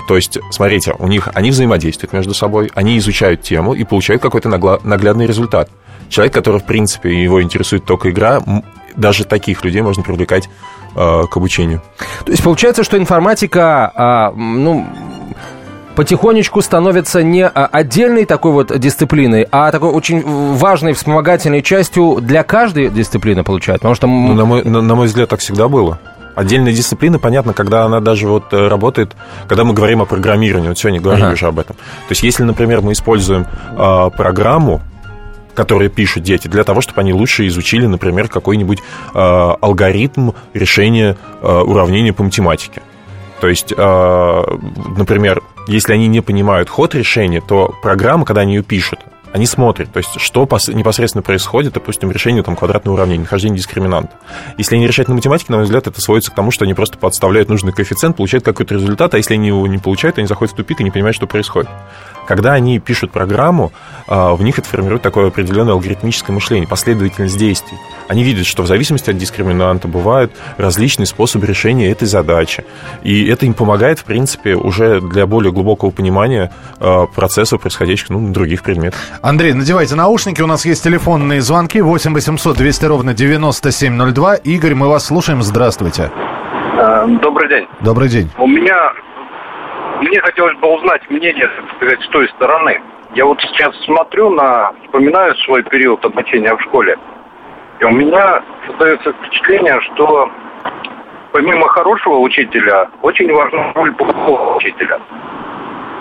То 0.06 0.16
есть, 0.16 0.36
смотрите, 0.50 0.94
у 0.98 1.06
них 1.06 1.30
они 1.32 1.50
взаимодействуют 1.50 2.12
между 2.12 2.34
собой, 2.34 2.70
они 2.74 2.98
изучают 2.98 3.19
тему 3.42 3.74
и 3.74 3.84
получают 3.84 4.22
какой-то 4.22 4.48
наглядный 4.48 5.26
результат. 5.26 5.70
Человек, 6.08 6.34
который, 6.34 6.60
в 6.60 6.64
принципе, 6.64 7.22
его 7.22 7.42
интересует 7.42 7.84
только 7.84 8.10
игра, 8.10 8.40
даже 8.96 9.24
таких 9.24 9.64
людей 9.64 9.82
можно 9.82 10.02
привлекать 10.02 10.48
э, 10.96 11.22
к 11.30 11.36
обучению. 11.36 11.82
То 12.24 12.32
есть 12.32 12.42
получается, 12.42 12.82
что 12.82 12.98
информатика, 12.98 14.32
э, 14.34 14.36
ну, 14.36 14.86
потихонечку 15.94 16.62
становится 16.62 17.22
не 17.22 17.46
а, 17.46 17.66
отдельной 17.66 18.24
такой 18.24 18.52
вот 18.52 18.76
дисциплиной, 18.78 19.46
а 19.50 19.70
такой 19.70 19.90
очень 19.90 20.22
важной 20.24 20.92
вспомогательной 20.94 21.62
частью 21.62 22.18
для 22.20 22.42
каждой 22.42 22.88
дисциплины 22.88 23.44
получается. 23.44 23.80
Потому 23.80 23.94
что... 23.94 24.06
Ну, 24.06 24.34
на, 24.34 24.44
мой, 24.44 24.64
на, 24.64 24.80
на 24.80 24.94
мой 24.94 25.06
взгляд, 25.06 25.28
так 25.28 25.40
всегда 25.40 25.68
было. 25.68 25.98
Отдельная 26.34 26.72
дисциплина, 26.72 27.18
понятно, 27.18 27.52
когда 27.52 27.84
она 27.84 28.00
даже 28.00 28.28
вот 28.28 28.52
э, 28.52 28.68
работает, 28.68 29.16
когда 29.48 29.64
мы 29.64 29.74
говорим 29.74 30.02
о 30.02 30.06
программировании, 30.06 30.68
вот 30.68 30.78
сегодня 30.78 31.00
говорили 31.00 31.24
ага. 31.24 31.34
уже 31.34 31.46
об 31.46 31.58
этом. 31.58 31.76
То 31.76 32.10
есть, 32.10 32.22
если, 32.22 32.44
например, 32.44 32.80
мы 32.82 32.92
используем 32.92 33.46
э, 33.72 34.10
программу, 34.16 34.80
которые 35.54 35.90
пишут 35.90 36.22
дети, 36.22 36.48
для 36.48 36.64
того, 36.64 36.80
чтобы 36.80 37.00
они 37.00 37.12
лучше 37.12 37.46
изучили, 37.48 37.86
например, 37.86 38.28
какой-нибудь 38.28 38.78
э, 38.78 39.18
алгоритм 39.60 40.30
решения 40.54 41.16
э, 41.42 41.46
уравнения 41.46 42.12
по 42.12 42.22
математике. 42.22 42.82
То 43.40 43.48
есть, 43.48 43.72
э, 43.76 44.42
например, 44.96 45.42
если 45.66 45.92
они 45.92 46.06
не 46.08 46.20
понимают 46.20 46.68
ход 46.68 46.94
решения, 46.94 47.40
то 47.40 47.74
программа, 47.82 48.24
когда 48.24 48.42
они 48.42 48.54
ее 48.54 48.62
пишут, 48.62 49.00
они 49.32 49.46
смотрят, 49.46 49.92
то 49.92 49.98
есть 49.98 50.20
что 50.20 50.48
непосредственно 50.68 51.22
происходит, 51.22 51.74
допустим, 51.74 52.10
решение 52.10 52.42
там, 52.42 52.56
квадратного 52.56 52.96
уравнения, 52.96 53.22
нахождение 53.22 53.58
дискриминанта. 53.58 54.12
Если 54.58 54.76
они 54.76 54.86
решают 54.86 55.08
на 55.08 55.14
математике, 55.14 55.52
на 55.52 55.58
мой 55.58 55.64
взгляд, 55.64 55.86
это 55.86 56.00
сводится 56.00 56.32
к 56.32 56.34
тому, 56.34 56.50
что 56.50 56.64
они 56.64 56.74
просто 56.74 56.98
подставляют 56.98 57.48
нужный 57.48 57.72
коэффициент, 57.72 58.16
получают 58.16 58.44
какой-то 58.44 58.74
результат, 58.74 59.14
а 59.14 59.18
если 59.18 59.34
они 59.34 59.48
его 59.48 59.66
не 59.66 59.78
получают, 59.78 60.18
они 60.18 60.26
заходят 60.26 60.54
в 60.54 60.56
тупик 60.56 60.80
и 60.80 60.84
не 60.84 60.90
понимают, 60.90 61.16
что 61.16 61.26
происходит. 61.26 61.70
Когда 62.30 62.52
они 62.52 62.78
пишут 62.78 63.10
программу, 63.10 63.72
а, 64.06 64.36
в 64.36 64.42
них 64.44 64.56
это 64.56 64.68
формирует 64.68 65.02
такое 65.02 65.26
определенное 65.26 65.72
алгоритмическое 65.72 66.32
мышление, 66.32 66.68
последовательность 66.68 67.36
действий. 67.36 67.76
Они 68.06 68.22
видят, 68.22 68.46
что 68.46 68.62
в 68.62 68.68
зависимости 68.68 69.10
от 69.10 69.18
дискриминанта 69.18 69.88
бывают 69.88 70.30
различные 70.56 71.06
способы 71.06 71.48
решения 71.48 71.90
этой 71.90 72.06
задачи. 72.06 72.64
И 73.02 73.26
это 73.26 73.46
им 73.46 73.54
помогает, 73.54 73.98
в 73.98 74.04
принципе, 74.04 74.54
уже 74.54 75.00
для 75.00 75.26
более 75.26 75.50
глубокого 75.50 75.90
понимания 75.90 76.52
а, 76.78 77.06
процессов, 77.06 77.62
происходящих 77.62 78.10
ну, 78.10 78.20
на 78.20 78.32
других 78.32 78.62
предметах. 78.62 79.00
Андрей, 79.22 79.52
надевайте 79.52 79.96
наушники, 79.96 80.40
у 80.40 80.46
нас 80.46 80.64
есть 80.64 80.84
телефонные 80.84 81.40
звонки 81.40 81.80
8 81.80 82.14
800 82.14 82.56
200 82.56 82.84
ровно 82.84 83.12
9702. 83.12 84.36
Игорь, 84.36 84.76
мы 84.76 84.86
вас 84.86 85.04
слушаем, 85.04 85.42
здравствуйте. 85.42 86.12
Э, 86.78 87.08
добрый 87.20 87.48
день. 87.48 87.66
Добрый 87.80 88.08
день. 88.08 88.30
У 88.38 88.46
меня 88.46 88.92
мне 90.00 90.20
хотелось 90.20 90.56
бы 90.58 90.68
узнать 90.68 91.08
мнение, 91.10 91.48
так 91.48 91.76
сказать, 91.76 92.02
с 92.02 92.08
той 92.08 92.28
стороны. 92.30 92.80
Я 93.14 93.24
вот 93.24 93.40
сейчас 93.40 93.74
смотрю 93.84 94.30
на, 94.30 94.72
вспоминаю 94.84 95.34
свой 95.36 95.62
период 95.64 96.04
обучения 96.04 96.54
в 96.54 96.60
школе, 96.62 96.96
и 97.80 97.84
у 97.84 97.90
меня 97.90 98.42
создается 98.66 99.12
впечатление, 99.12 99.80
что 99.80 100.30
помимо 101.32 101.68
хорошего 101.68 102.18
учителя, 102.18 102.88
очень 103.02 103.32
важна 103.32 103.72
роль 103.74 103.92
плохого 103.94 104.56
учителя. 104.56 105.00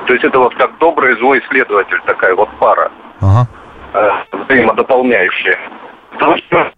То 0.07 0.13
есть 0.13 0.25
это 0.25 0.39
вот 0.39 0.55
как 0.55 0.77
добрый 0.79 1.13
и 1.13 1.17
злой 1.17 1.41
следователь, 1.49 1.99
такая 2.05 2.35
вот 2.35 2.49
пара. 2.59 2.91
Ага. 3.21 3.47
Э, 3.93 4.11
взаимодополняющая. 4.31 5.57
Потому 6.11 6.37
что 6.37 6.71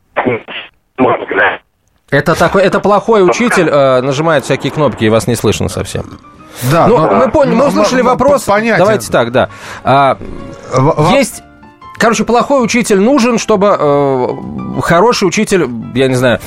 это 2.12 2.38
такой, 2.38 2.64
это 2.64 2.82
плохой 2.82 3.26
учитель, 3.26 3.70
э, 3.70 4.02
нажимает 4.02 4.44
всякие 4.44 4.72
кнопки, 4.72 5.06
и 5.06 5.10
вас 5.10 5.28
не 5.28 5.36
слышно 5.36 5.70
совсем. 5.70 6.04
Да, 6.72 6.88
ну, 6.88 6.98
но, 6.98 7.12
мы 7.16 7.30
поняли, 7.30 7.56
мы 7.56 7.68
услышали 7.68 8.02
вопрос. 8.02 8.44
Понятен. 8.44 8.80
Давайте 8.80 9.12
так, 9.12 9.32
да. 9.32 9.50
А, 9.84 10.18
есть 11.12 11.44
Короче, 12.02 12.24
плохой 12.24 12.64
учитель 12.64 13.00
нужен, 13.00 13.38
чтобы 13.38 13.78
э, 13.80 14.28
хороший 14.82 15.28
учитель, 15.28 15.70
я 15.94 16.08
не 16.08 16.16
знаю, 16.16 16.40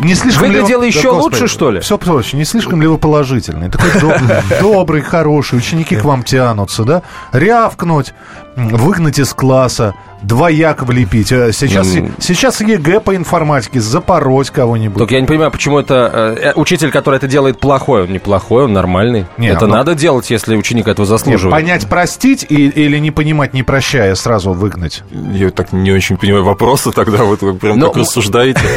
не 0.00 0.14
слишком 0.14 0.48
выглядело 0.48 0.82
ли... 0.82 0.88
еще 0.88 1.10
да, 1.10 1.18
лучше, 1.18 1.48
что 1.48 1.70
ли? 1.70 1.80
Все 1.80 1.98
проще. 1.98 2.36
Не 2.36 2.44
слишком 2.44 2.80
ли 2.80 2.88
вы 2.88 2.98
положительный? 2.98 3.70
Такой 3.70 3.90
добрый, 4.60 5.02
хороший, 5.02 5.58
ученики 5.58 5.96
к 5.96 6.04
вам 6.04 6.22
тянутся, 6.22 6.84
да? 6.84 7.02
Рявкнуть, 7.32 8.14
выгнать 8.56 9.18
из 9.18 9.32
класса, 9.32 9.94
двояк 10.22 10.82
влепить. 10.82 11.32
Э, 11.32 11.52
сейчас, 11.52 11.88
mm. 11.88 12.12
сейчас 12.18 12.60
ЕГЭ 12.60 13.00
по 13.00 13.14
информатике, 13.14 13.80
запороть 13.80 14.50
кого-нибудь. 14.50 14.98
Только 14.98 15.14
я 15.14 15.20
не 15.20 15.26
понимаю, 15.26 15.50
почему 15.50 15.78
это 15.78 16.36
э, 16.40 16.52
учитель, 16.54 16.90
который 16.90 17.16
это 17.16 17.28
делает 17.28 17.60
плохой, 17.60 18.04
он 18.04 18.12
неплохой, 18.12 18.64
он 18.64 18.72
нормальный. 18.72 19.26
Нет, 19.36 19.56
это 19.56 19.66
но... 19.66 19.76
надо 19.76 19.94
делать, 19.94 20.30
если 20.30 20.56
ученик 20.56 20.88
этого 20.88 21.06
заслуживает. 21.06 21.54
Нет, 21.56 21.64
понять, 21.64 21.88
простить 21.88 22.46
и, 22.48 22.68
или 22.68 22.98
не 22.98 23.10
понимать, 23.10 23.54
не 23.54 23.62
прощая, 23.62 24.14
сразу 24.14 24.52
выгнать. 24.52 25.02
Я 25.10 25.50
так 25.50 25.72
не 25.72 25.92
очень 25.92 26.16
понимаю 26.16 26.44
вопросы 26.44 26.92
тогда, 26.92 27.24
вот 27.24 27.42
вы 27.42 27.54
прям 27.54 27.78
но... 27.78 27.88
так 27.88 27.98
рассуждаете. 27.98 28.60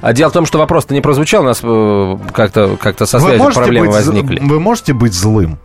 А 0.00 0.12
дело 0.12 0.30
в 0.30 0.32
том, 0.32 0.46
что 0.46 0.58
вопрос-то 0.58 0.94
не 0.94 1.00
прозвучал, 1.00 1.42
у 1.42 1.46
нас 1.46 1.60
э, 1.62 2.18
как-то 2.32 2.76
как 2.76 2.98
со 2.98 3.18
связью 3.18 3.52
проблемы 3.52 3.90
возникли. 3.90 4.40
Вы 4.40 4.60
можете 4.60 4.92
быть 4.92 5.14
злым? 5.14 5.58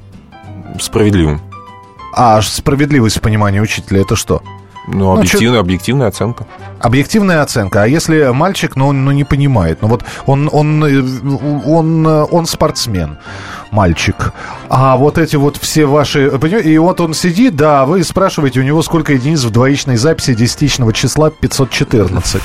Справедливым. 0.79 1.41
А 2.13 2.41
справедливость 2.41 3.17
в 3.17 3.21
понимании 3.21 3.59
учителя 3.59 4.01
это 4.01 4.15
что? 4.15 4.41
Ну, 4.87 5.11
объективная, 5.11 5.57
ну, 5.57 5.59
объективная 5.59 6.07
оценка. 6.07 6.47
Объективная 6.79 7.41
оценка. 7.43 7.83
А 7.83 7.87
если 7.87 8.31
мальчик, 8.31 8.75
ну, 8.75 8.91
ну 8.91 9.11
не 9.11 9.23
понимает, 9.23 9.81
ну 9.81 9.87
вот 9.87 10.03
он, 10.25 10.49
он, 10.51 10.83
он, 11.65 12.05
он 12.07 12.45
спортсмен, 12.47 13.19
мальчик, 13.69 14.33
а 14.69 14.97
вот 14.97 15.19
эти 15.19 15.35
вот 15.35 15.57
все 15.57 15.85
ваши, 15.85 16.27
и 16.63 16.77
вот 16.79 16.99
он 16.99 17.13
сидит, 17.13 17.55
да, 17.55 17.85
вы 17.85 18.03
спрашиваете 18.03 18.59
у 18.59 18.63
него, 18.63 18.81
сколько 18.81 19.13
единиц 19.13 19.43
в 19.43 19.51
двоичной 19.51 19.97
записи 19.97 20.33
десятичного 20.33 20.93
числа 20.93 21.29
514. 21.29 22.41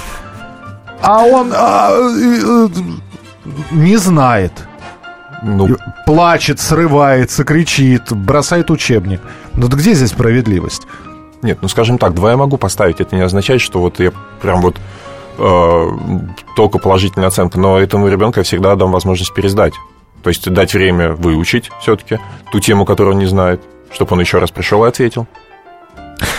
А 1.03 1.25
он 1.25 1.53
а, 1.55 1.91
э, 1.93 2.69
не 3.73 3.97
знает. 3.97 4.53
Ну... 5.43 5.77
Плачет, 6.07 6.61
срывается, 6.61 7.45
кричит, 7.45 8.13
бросает 8.13 8.71
учебник. 8.71 9.21
Ну 9.55 9.69
где 9.69 9.95
здесь 9.95 10.11
справедливость? 10.11 10.87
Нет, 11.43 11.59
ну 11.63 11.69
скажем 11.69 11.99
так, 11.99 12.15
два 12.15 12.31
я 12.31 12.37
могу 12.37 12.57
поставить. 12.57 13.01
Это 13.01 13.15
не 13.15 13.23
означает, 13.23 13.61
что 13.61 13.81
вот 13.81 14.01
я 14.01 14.13
прям 14.41 14.61
вот 14.61 14.77
э, 15.39 15.91
только 16.57 16.79
положительная 16.79 17.29
оценка, 17.29 17.59
но 17.59 17.79
этому 17.79 18.09
ребенку 18.09 18.41
я 18.41 18.45
всегда 18.45 18.75
дам 18.75 18.93
возможность 18.93 19.35
пересдать. 19.35 19.75
То 20.23 20.31
есть 20.31 20.51
дать 20.51 20.75
время 20.75 21.13
выучить 21.13 21.71
все-таки 21.81 22.19
ту 22.51 22.59
тему, 22.59 22.85
которую 22.85 23.15
он 23.15 23.21
не 23.21 23.27
знает, 23.27 23.61
чтобы 23.93 24.15
он 24.15 24.21
еще 24.21 24.39
раз 24.39 24.51
пришел 24.51 24.85
и 24.85 24.89
ответил. 24.89 25.27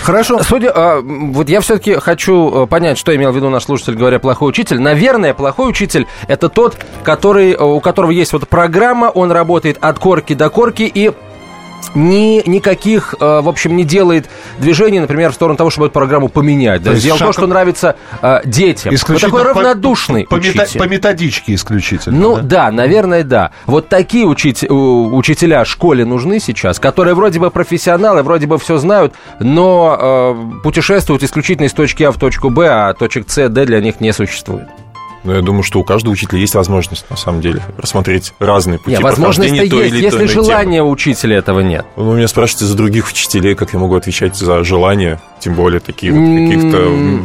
Хорошо. 0.03 0.41
Судя, 0.41 0.71
а, 0.73 1.01
вот 1.01 1.49
я 1.49 1.59
все-таки 1.61 1.95
хочу 1.95 2.63
э, 2.63 2.67
понять, 2.67 2.97
что 2.97 3.13
имел 3.15 3.31
в 3.31 3.35
виду 3.35 3.49
наш 3.49 3.65
слушатель, 3.65 3.95
говоря 3.95 4.19
плохой 4.19 4.49
учитель. 4.49 4.79
Наверное, 4.79 5.33
плохой 5.33 5.69
учитель 5.69 6.07
это 6.27 6.49
тот, 6.49 6.77
который, 7.03 7.51
э, 7.51 7.61
у 7.61 7.79
которого 7.81 8.11
есть 8.11 8.31
вот 8.33 8.47
программа, 8.47 9.05
он 9.05 9.31
работает 9.31 9.77
от 9.81 9.99
корки 9.99 10.33
до 10.33 10.49
корки 10.49 10.83
и 10.83 11.11
ни, 11.95 12.47
никаких, 12.47 13.15
э, 13.19 13.41
в 13.41 13.49
общем, 13.49 13.75
не 13.75 13.83
делает 13.83 14.29
движений, 14.59 14.99
например, 14.99 15.31
в 15.31 15.35
сторону 15.35 15.57
того, 15.57 15.69
чтобы 15.69 15.87
эту 15.87 15.93
программу 15.93 16.29
поменять. 16.29 16.81
Да, 16.81 16.93
сделал 16.93 17.17
шаг... 17.17 17.29
то, 17.29 17.33
что 17.33 17.47
нравится 17.47 17.95
э, 18.21 18.41
детям. 18.45 18.93
Вот 19.07 19.21
такой 19.21 19.43
равнодушный 19.43 20.25
по, 20.25 20.35
учитель. 20.35 20.79
По 20.79 20.87
методичке 20.87 21.55
исключительно. 21.55 22.17
Ну 22.17 22.35
да? 22.37 22.41
да, 22.41 22.71
наверное, 22.71 23.23
да. 23.23 23.51
Вот 23.65 23.89
такие 23.89 24.25
учить, 24.25 24.63
учителя 24.69 25.65
школе 25.65 26.05
нужны 26.05 26.39
сейчас, 26.39 26.79
которые 26.79 27.13
вроде 27.13 27.39
бы 27.39 27.49
профессионалы, 27.49 28.23
вроде 28.23 28.47
бы 28.47 28.57
все 28.57 28.77
знают, 28.77 29.13
но 29.39 29.97
э, 29.99 30.61
путешествуют 30.63 31.23
исключительно 31.23 31.65
из 31.65 31.73
точки 31.73 32.03
А 32.03 32.11
в 32.11 32.17
точку 32.17 32.49
Б, 32.49 32.67
а 32.67 32.93
точек 32.93 33.29
С, 33.29 33.49
Д 33.49 33.65
для 33.65 33.81
них 33.81 33.99
не 33.99 34.13
существует. 34.13 34.67
Но 35.23 35.35
я 35.35 35.41
думаю, 35.41 35.63
что 35.63 35.79
у 35.79 35.83
каждого 35.83 36.13
учителя 36.13 36.39
есть 36.39 36.55
возможность, 36.55 37.09
на 37.09 37.17
самом 37.17 37.41
деле, 37.41 37.61
рассмотреть 37.77 38.33
разные 38.39 38.79
пути 38.79 38.91
нет, 38.91 39.01
возможность 39.01 39.49
то 39.69 39.81
есть, 39.81 39.95
если 39.95 40.25
желания 40.25 40.83
у 40.83 40.89
учителя 40.89 41.37
этого 41.37 41.59
нет. 41.59 41.85
Ну, 41.95 42.13
меня 42.13 42.27
спрашиваете 42.27 42.65
за 42.65 42.75
других 42.75 43.07
учителей, 43.09 43.55
как 43.55 43.73
я 43.73 43.79
могу 43.79 43.95
отвечать 43.95 44.35
за 44.35 44.63
желание, 44.63 45.19
тем 45.39 45.53
более 45.53 45.79
таких 45.79 46.13
вот 46.13 46.19
каких-то 46.19 46.77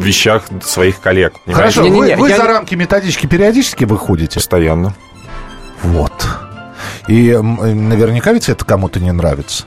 вещах 0.02 0.44
своих 0.64 1.00
коллег. 1.00 1.34
Понимаете? 1.44 1.74
Хорошо, 1.74 1.82
не, 1.82 1.90
не, 1.90 2.08
не, 2.08 2.16
вы, 2.16 2.22
вы 2.22 2.30
я... 2.30 2.36
за 2.36 2.44
рамки 2.44 2.74
методички 2.74 3.26
периодически 3.26 3.84
выходите? 3.84 4.34
Постоянно. 4.34 4.94
Вот. 5.82 6.12
И 7.08 7.36
наверняка 7.36 8.32
ведь 8.32 8.48
это 8.48 8.64
кому-то 8.64 9.00
не 9.00 9.12
нравится. 9.12 9.64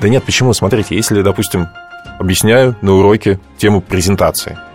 Да 0.00 0.08
нет, 0.08 0.24
почему? 0.24 0.52
Смотрите, 0.52 0.96
если, 0.96 1.22
допустим, 1.22 1.68
объясняю 2.18 2.76
на 2.82 2.92
уроке 2.94 3.38
тему 3.58 3.80
презентации– 3.80 4.58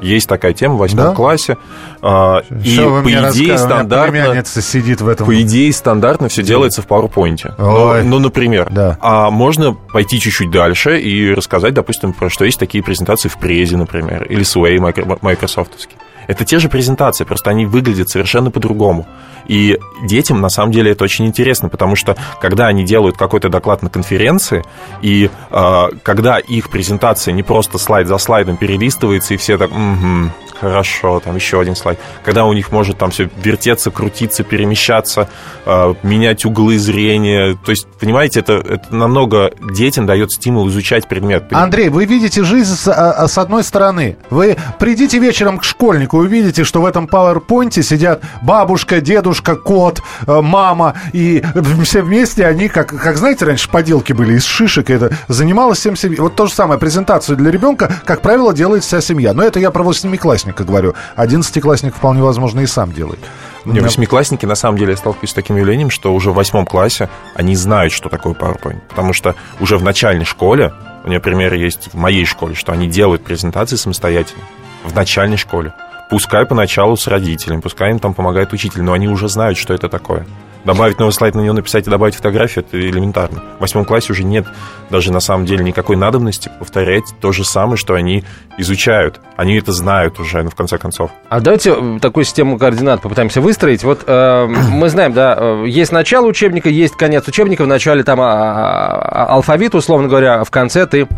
есть 0.00 0.28
такая 0.28 0.52
тема 0.52 0.74
в 0.74 0.78
восьмом 0.78 1.06
да? 1.06 1.14
классе. 1.14 1.56
А, 2.02 2.42
и 2.50 2.76
по 2.76 3.10
идее 3.10 3.58
стандартно... 3.58 4.44
сидит 4.44 5.00
в 5.00 5.08
этом. 5.08 5.26
По 5.26 5.40
идее 5.40 5.72
стандартно 5.72 6.28
все 6.28 6.42
делается 6.42 6.82
в 6.82 6.86
PowerPoint. 6.86 7.54
Ну, 7.58 8.02
ну, 8.04 8.18
например. 8.18 8.68
Да. 8.70 8.98
А 9.00 9.30
можно 9.30 9.74
пойти 9.74 10.20
чуть-чуть 10.20 10.50
дальше 10.50 11.00
и 11.00 11.32
рассказать, 11.32 11.74
допустим, 11.74 12.12
про 12.12 12.30
что 12.30 12.44
есть 12.44 12.58
такие 12.58 12.82
презентации 12.82 13.28
в 13.28 13.38
Презе, 13.38 13.76
например, 13.76 14.24
или 14.24 14.42
Sway 14.42 14.78
майкрософтовский. 15.22 15.96
Это 16.30 16.44
те 16.44 16.60
же 16.60 16.68
презентации, 16.68 17.24
просто 17.24 17.50
они 17.50 17.66
выглядят 17.66 18.08
совершенно 18.08 18.52
по-другому. 18.52 19.04
И 19.46 19.80
детям, 20.04 20.40
на 20.40 20.48
самом 20.48 20.70
деле, 20.70 20.92
это 20.92 21.02
очень 21.02 21.26
интересно, 21.26 21.68
потому 21.68 21.96
что, 21.96 22.16
когда 22.40 22.68
они 22.68 22.84
делают 22.84 23.16
какой-то 23.16 23.48
доклад 23.48 23.82
на 23.82 23.90
конференции, 23.90 24.62
и 25.02 25.28
э, 25.50 25.88
когда 26.04 26.38
их 26.38 26.70
презентация 26.70 27.32
не 27.32 27.42
просто 27.42 27.78
слайд 27.78 28.06
за 28.06 28.16
слайдом 28.18 28.56
перелистывается, 28.56 29.34
и 29.34 29.36
все 29.38 29.58
так, 29.58 29.70
угу, 29.90 30.30
хорошо, 30.60 31.20
там 31.20 31.36
еще 31.36 31.60
один 31.60 31.74
слайд. 31.74 31.98
Когда 32.24 32.44
у 32.44 32.52
них 32.52 32.70
может 32.70 32.98
там 32.98 33.10
все 33.10 33.30
вертеться, 33.42 33.90
крутиться, 33.90 34.44
перемещаться, 34.44 35.28
э, 35.64 35.94
менять 36.02 36.44
углы 36.44 36.78
зрения. 36.78 37.56
То 37.64 37.70
есть, 37.70 37.86
понимаете, 37.98 38.40
это, 38.40 38.54
это 38.54 38.94
намного 38.94 39.50
детям 39.72 40.06
дает 40.06 40.32
стимул 40.32 40.68
изучать 40.68 41.08
предмет. 41.08 41.44
Андрей, 41.52 41.88
вы 41.88 42.04
видите 42.04 42.44
жизнь 42.44 42.74
с, 42.74 42.88
а, 42.88 43.12
а, 43.12 43.28
с 43.28 43.38
одной 43.38 43.64
стороны. 43.64 44.16
Вы 44.28 44.56
придите 44.78 45.18
вечером 45.18 45.58
к 45.58 45.64
школьнику 45.64 46.22
и 46.22 46.26
увидите, 46.26 46.64
что 46.64 46.82
в 46.82 46.84
этом 46.84 47.06
PowerPoint 47.06 47.82
сидят 47.82 48.22
бабушка, 48.42 49.00
дедушка, 49.00 49.56
кот, 49.56 50.02
э, 50.26 50.40
мама, 50.40 50.94
и 51.12 51.42
все 51.84 52.02
вместе 52.02 52.46
они, 52.46 52.68
как, 52.68 52.88
как 52.88 53.16
знаете, 53.16 53.46
раньше 53.46 53.70
поделки 53.70 54.12
были 54.12 54.34
из 54.34 54.44
шишек, 54.44 54.90
это 54.90 55.12
занималась 55.28 55.78
всем 55.78 55.96
семьей. 55.96 56.20
Вот 56.20 56.36
то 56.36 56.46
же 56.46 56.52
самое, 56.52 56.78
презентацию 56.78 57.36
для 57.36 57.50
ребенка, 57.50 57.90
как 58.04 58.20
правило, 58.20 58.52
делает 58.52 58.84
вся 58.84 59.00
семья. 59.00 59.32
Но 59.32 59.42
это 59.42 59.58
я 59.58 59.70
про 59.70 59.82
восьмиклассника 59.82 60.49
восьмиклассника 60.50 60.64
говорю. 60.64 60.94
Одиннадцатиклассник 61.16 61.94
вполне 61.94 62.22
возможно 62.22 62.60
и 62.60 62.66
сам 62.66 62.92
делает. 62.92 63.20
Не, 63.64 63.80
восьмиклассники, 63.80 64.46
на 64.46 64.54
самом 64.54 64.78
деле, 64.78 64.92
я 64.92 64.96
сталкиваюсь 64.96 65.30
с 65.30 65.34
таким 65.34 65.56
явлением, 65.56 65.90
что 65.90 66.14
уже 66.14 66.30
в 66.30 66.34
восьмом 66.34 66.66
классе 66.66 67.08
они 67.34 67.54
знают, 67.56 67.92
что 67.92 68.08
такое 68.08 68.34
PowerPoint. 68.34 68.80
Потому 68.88 69.12
что 69.12 69.34
уже 69.60 69.76
в 69.76 69.82
начальной 69.82 70.24
школе, 70.24 70.72
у 71.04 71.08
меня 71.08 71.20
примеры 71.20 71.56
есть 71.56 71.90
в 71.92 71.96
моей 71.96 72.24
школе, 72.24 72.54
что 72.54 72.72
они 72.72 72.88
делают 72.88 73.22
презентации 73.22 73.76
самостоятельно. 73.76 74.42
В 74.84 74.94
начальной 74.94 75.36
школе. 75.36 75.74
Пускай 76.08 76.46
поначалу 76.46 76.96
с 76.96 77.06
родителями, 77.06 77.60
пускай 77.60 77.90
им 77.90 77.98
там 77.98 78.14
помогает 78.14 78.52
учитель, 78.52 78.82
но 78.82 78.94
они 78.94 79.08
уже 79.08 79.28
знают, 79.28 79.58
что 79.58 79.74
это 79.74 79.88
такое. 79.88 80.26
Добавить 80.64 80.98
новый 80.98 81.12
слайд 81.12 81.34
на 81.34 81.40
него 81.40 81.54
написать 81.54 81.86
и 81.86 81.90
добавить 81.90 82.14
фотографию, 82.14 82.64
это 82.66 82.78
элементарно. 82.78 83.42
В 83.58 83.60
восьмом 83.62 83.84
классе 83.84 84.12
уже 84.12 84.24
нет 84.24 84.46
даже 84.90 85.12
на 85.12 85.20
самом 85.20 85.46
деле 85.46 85.64
никакой 85.64 85.96
надобности 85.96 86.50
повторять 86.58 87.04
то 87.20 87.32
же 87.32 87.44
самое, 87.44 87.76
что 87.76 87.94
они 87.94 88.24
изучают. 88.58 89.20
Они 89.36 89.54
это 89.56 89.72
знают 89.72 90.18
уже, 90.20 90.42
ну, 90.42 90.50
в 90.50 90.54
конце 90.54 90.76
концов. 90.78 91.10
А 91.28 91.40
давайте 91.40 91.98
такую 92.00 92.24
систему 92.24 92.58
координат 92.58 93.00
попытаемся 93.00 93.40
выстроить. 93.40 93.84
Вот 93.84 94.02
э, 94.06 94.46
мы 94.46 94.88
знаем, 94.88 95.12
да, 95.12 95.36
э, 95.38 95.64
есть 95.66 95.92
начало 95.92 96.26
учебника, 96.26 96.68
есть 96.68 96.96
конец 96.96 97.26
учебника. 97.26 97.64
В 97.64 97.68
начале 97.68 98.02
там 98.02 98.20
а, 98.20 98.26
а, 98.26 99.26
алфавит, 99.34 99.74
условно 99.74 100.08
говоря, 100.08 100.44
в 100.44 100.50
конце 100.50 100.86
ты 100.86 101.08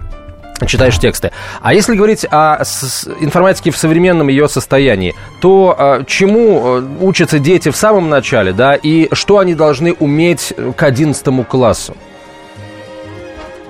читаешь 0.67 0.99
тексты. 0.99 1.33
А 1.61 1.75
если 1.75 1.97
говорить 1.97 2.25
о 2.31 2.63
информатике 3.21 3.71
в 3.71 3.77
современном 3.77 4.29
ее 4.29 4.49
состоянии, 4.49 5.15
то 5.41 5.75
э, 5.79 6.05
чему 6.07 6.79
э, 6.79 6.83
учатся 7.01 7.39
дети 7.39 7.71
в 7.71 7.77
самом 7.77 8.09
начале, 8.09 8.53
да, 8.53 8.75
и 8.75 9.09
что 9.13 9.39
они 9.39 9.55
должны 9.55 9.93
уметь 9.95 10.55
к 10.77 10.83
11 10.83 11.47
классу? 11.49 11.97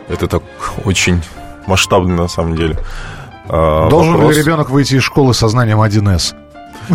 Это 0.09 0.27
так 0.27 0.43
очень 0.85 1.23
масштабно 1.67 2.15
на 2.15 2.29
самом 2.29 2.57
деле. 2.57 2.77
А, 3.49 3.89
Должен 3.89 4.15
вопрос... 4.15 4.37
ли 4.37 4.43
ребенок 4.43 4.71
выйти 4.71 4.97
из 4.97 5.03
школы 5.03 5.35
со 5.35 5.49
знанием 5.49 5.81
1С? 5.81 6.35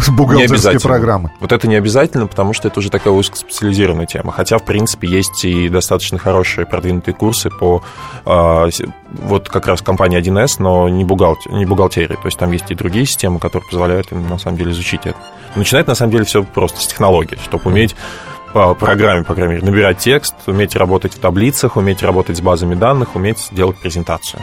С 0.02 0.10
бухгалтерской 0.10 0.80
программы. 0.80 1.32
Вот 1.40 1.52
это 1.52 1.68
не 1.68 1.76
обязательно, 1.76 2.28
потому 2.28 2.54
что 2.54 2.68
это 2.68 2.80
уже 2.80 2.90
такая 2.90 3.14
узкоспециализированная 3.14 4.06
тема. 4.06 4.32
Хотя, 4.32 4.58
в 4.58 4.64
принципе, 4.64 5.08
есть 5.08 5.44
и 5.46 5.70
достаточно 5.70 6.18
хорошие 6.18 6.66
продвинутые 6.66 7.16
курсы 7.16 7.50
по 7.50 7.84
э, 8.26 8.70
вот 9.10 9.50
как 9.50 9.68
раз 9.68 9.82
компании 9.82 10.20
1С, 10.20 10.56
но 10.60 10.90
не, 10.90 11.04
бухгалтер, 11.04 11.52
не 11.52 11.66
бухгалтерии. 11.66 12.16
То 12.16 12.26
есть 12.26 12.38
там 12.38 12.52
есть 12.52 12.70
и 12.72 12.76
другие 12.76 13.06
системы, 13.06 13.40
которые 13.40 13.68
позволяют 13.70 14.12
им 14.12 14.28
на 14.30 14.38
самом 14.38 14.58
деле 14.58 14.72
изучить 14.72 15.02
это. 15.06 15.18
Но 15.56 15.60
начинать 15.60 15.88
на 15.88 15.96
самом 15.96 16.12
деле 16.12 16.26
все 16.26 16.44
просто 16.44 16.82
с 16.82 16.88
технологий, 16.88 17.38
чтобы 17.44 17.70
уметь 17.70 17.96
по 18.54 18.74
программе, 18.74 19.24
по 19.24 19.34
крайней 19.34 19.56
мере, 19.56 19.66
набирать 19.66 19.98
текст, 19.98 20.36
уметь 20.48 20.76
работать 20.76 21.14
в 21.14 21.20
таблицах, 21.20 21.76
уметь 21.76 22.02
работать 22.04 22.38
с 22.38 22.42
базами 22.42 22.76
данных, 22.76 23.16
уметь 23.16 23.50
делать 23.52 23.78
презентацию. 23.78 24.42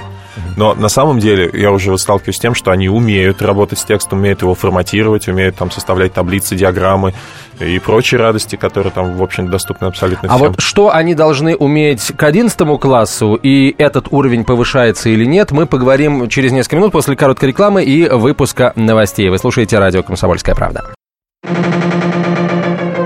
Но 0.57 0.75
на 0.75 0.89
самом 0.89 1.19
деле 1.19 1.51
я 1.53 1.73
уже 1.73 1.97
сталкиваюсь 1.99 2.37
с 2.37 2.41
тем, 2.41 2.55
что 2.55 2.71
они 2.71 2.89
умеют 2.89 3.43
работать 3.43 3.79
с 3.79 3.85
текстом, 3.85 4.19
умеют 4.21 4.43
его 4.43 4.55
форматировать, 4.55 5.27
умеют 5.29 5.57
там 5.57 5.71
составлять 5.71 6.13
таблицы, 6.13 6.55
диаграммы 6.55 7.15
и 7.61 7.79
прочие 7.79 8.21
радости, 8.21 8.57
которые 8.57 8.93
там, 8.93 9.17
в 9.17 9.23
общем, 9.23 9.51
доступны 9.51 9.87
абсолютно 9.87 10.29
всем. 10.29 10.43
А 10.43 10.49
вот 10.49 10.61
что 10.61 10.93
они 10.93 11.15
должны 11.15 11.57
уметь 11.57 12.13
к 12.17 12.23
11 12.23 12.81
классу, 12.81 13.35
и 13.35 13.75
этот 13.79 14.09
уровень 14.11 14.45
повышается 14.45 15.09
или 15.09 15.25
нет, 15.25 15.51
мы 15.51 15.67
поговорим 15.67 16.29
через 16.29 16.53
несколько 16.53 16.77
минут 16.77 16.93
после 16.93 17.17
короткой 17.17 17.51
рекламы 17.51 17.85
и 17.85 18.09
выпуска 18.09 18.73
новостей. 18.77 19.29
Вы 19.29 19.39
слушаете 19.39 19.79
радио 19.79 20.03
«Комсомольская 20.03 20.55
правда». 20.55 20.95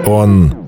Он 0.07 0.68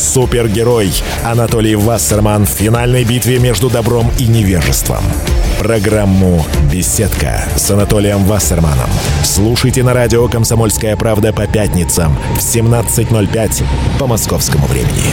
Супергерой 0.00 0.90
Анатолий 1.24 1.76
Вассерман 1.76 2.46
в 2.46 2.48
финальной 2.48 3.04
битве 3.04 3.38
между 3.38 3.68
добром 3.68 4.10
и 4.18 4.26
невежеством. 4.26 5.04
Программу 5.58 6.44
«Беседка» 6.72 7.44
с 7.54 7.70
Анатолием 7.70 8.24
Вассерманом. 8.24 8.88
Слушайте 9.22 9.82
на 9.82 9.92
радио 9.92 10.26
«Комсомольская 10.26 10.96
правда» 10.96 11.34
по 11.34 11.46
пятницам 11.46 12.16
в 12.34 12.38
17.05 12.38 13.62
по 13.98 14.06
московскому 14.06 14.66
времени. 14.66 15.12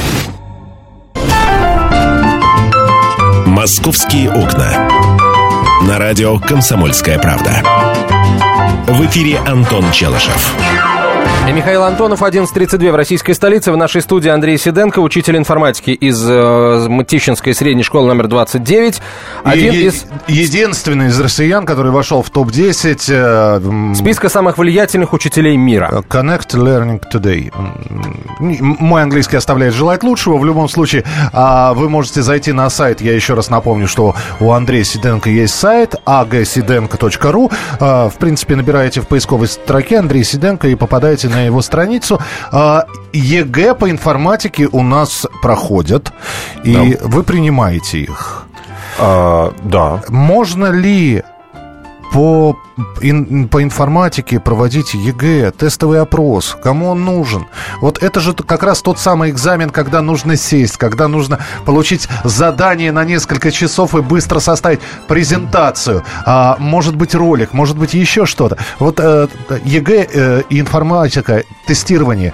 «Московские 3.46 4.32
окна». 4.32 4.90
На 5.84 6.00
радио 6.00 6.40
«Комсомольская 6.40 7.20
правда». 7.20 7.62
В 8.88 9.06
эфире 9.06 9.38
Антон 9.40 9.92
Челышев. 9.92 10.56
Михаил 11.54 11.84
Антонов, 11.84 12.22
11.32 12.22 12.92
в 12.92 12.96
российской 12.96 13.32
столице. 13.34 13.72
В 13.72 13.78
нашей 13.78 14.02
студии 14.02 14.30
Андрей 14.30 14.58
Сиденко, 14.58 15.00
учитель 15.00 15.38
информатики 15.38 15.92
из 15.92 16.24
э, 16.30 16.88
Мытищинской 16.88 17.54
средней 17.56 17.84
школы 17.84 18.08
номер 18.08 18.28
29. 18.28 19.02
Один 19.44 19.74
е- 19.74 19.88
из... 19.88 20.06
Единственный 20.28 21.08
из 21.08 21.20
россиян, 21.20 21.66
который 21.66 21.92
вошел 21.92 22.22
в 22.22 22.30
топ-10... 22.30 23.00
Э, 23.10 23.94
Списка 23.96 24.30
самых 24.30 24.58
влиятельных 24.58 25.14
учителей 25.14 25.58
мира. 25.58 25.90
Э, 25.92 25.96
Connect 26.08 26.50
Learning 26.54 27.02
Today. 27.12 27.52
Мой 28.40 29.02
английский 29.02 29.38
оставляет 29.38 29.74
желать 29.74 30.04
лучшего. 30.04 30.38
В 30.38 30.46
любом 30.46 30.68
случае, 30.70 31.06
э, 31.34 31.74
вы 31.74 31.90
можете 31.90 32.22
зайти 32.22 32.52
на 32.52 32.70
сайт. 32.70 33.02
Я 33.02 33.14
еще 33.16 33.34
раз 33.34 33.50
напомню, 33.50 33.88
что 33.88 34.16
у 34.40 34.52
Андрея 34.52 34.84
Сиденко 34.84 35.30
есть 35.30 35.56
сайт 35.56 35.96
agsidenko.ru. 36.06 37.52
Э, 37.80 38.10
в 38.10 38.18
принципе, 38.20 38.56
набираете 38.58 39.02
в 39.02 39.08
поисковой 39.08 39.48
строке 39.48 39.98
Андрей 39.98 40.24
Сиденко 40.24 40.68
и 40.68 40.76
попадаете 40.76 41.30
на 41.30 41.37
на 41.38 41.46
его 41.46 41.62
страницу. 41.62 42.20
А, 42.52 42.86
ЕГЭ 43.14 43.76
по 43.76 43.90
информатике 43.90 44.68
у 44.72 44.82
нас 44.84 45.28
проходят, 45.42 46.12
и 46.64 46.74
да. 46.74 47.08
вы 47.08 47.24
принимаете 47.24 48.00
их. 48.00 48.44
А, 49.00 49.54
да. 49.64 50.02
Можно 50.10 50.72
ли 50.72 51.24
по, 52.18 52.58
ин, 53.02 53.48
по 53.48 53.62
информатике 53.62 54.40
проводить 54.40 54.96
ЕГЭ, 54.96 55.52
тестовый 55.52 56.02
опрос, 56.02 56.58
кому 56.64 56.90
он 56.90 57.06
нужен. 57.06 57.46
Вот 57.80 58.02
это 58.02 58.20
же 58.22 58.34
как 58.34 58.64
раз 58.64 58.82
тот 58.82 58.98
самый 58.98 59.30
экзамен, 59.30 59.70
когда 59.70 60.02
нужно 60.02 60.36
сесть, 60.36 60.78
когда 60.78 61.08
нужно 61.08 61.38
получить 61.64 62.10
задание 62.24 62.92
на 62.92 63.04
несколько 63.04 63.52
часов 63.52 63.94
и 63.94 64.02
быстро 64.02 64.40
составить 64.40 64.80
презентацию. 65.08 66.04
А, 66.26 66.58
может 66.58 66.96
быть 66.96 67.14
ролик, 67.14 67.54
может 67.54 67.78
быть 67.78 67.94
еще 67.94 68.26
что-то. 68.26 68.58
Вот 68.80 69.00
э, 69.00 69.28
ЕГЭ 69.64 70.08
э, 70.12 70.42
информатика, 70.50 71.44
тестирование 71.68 72.34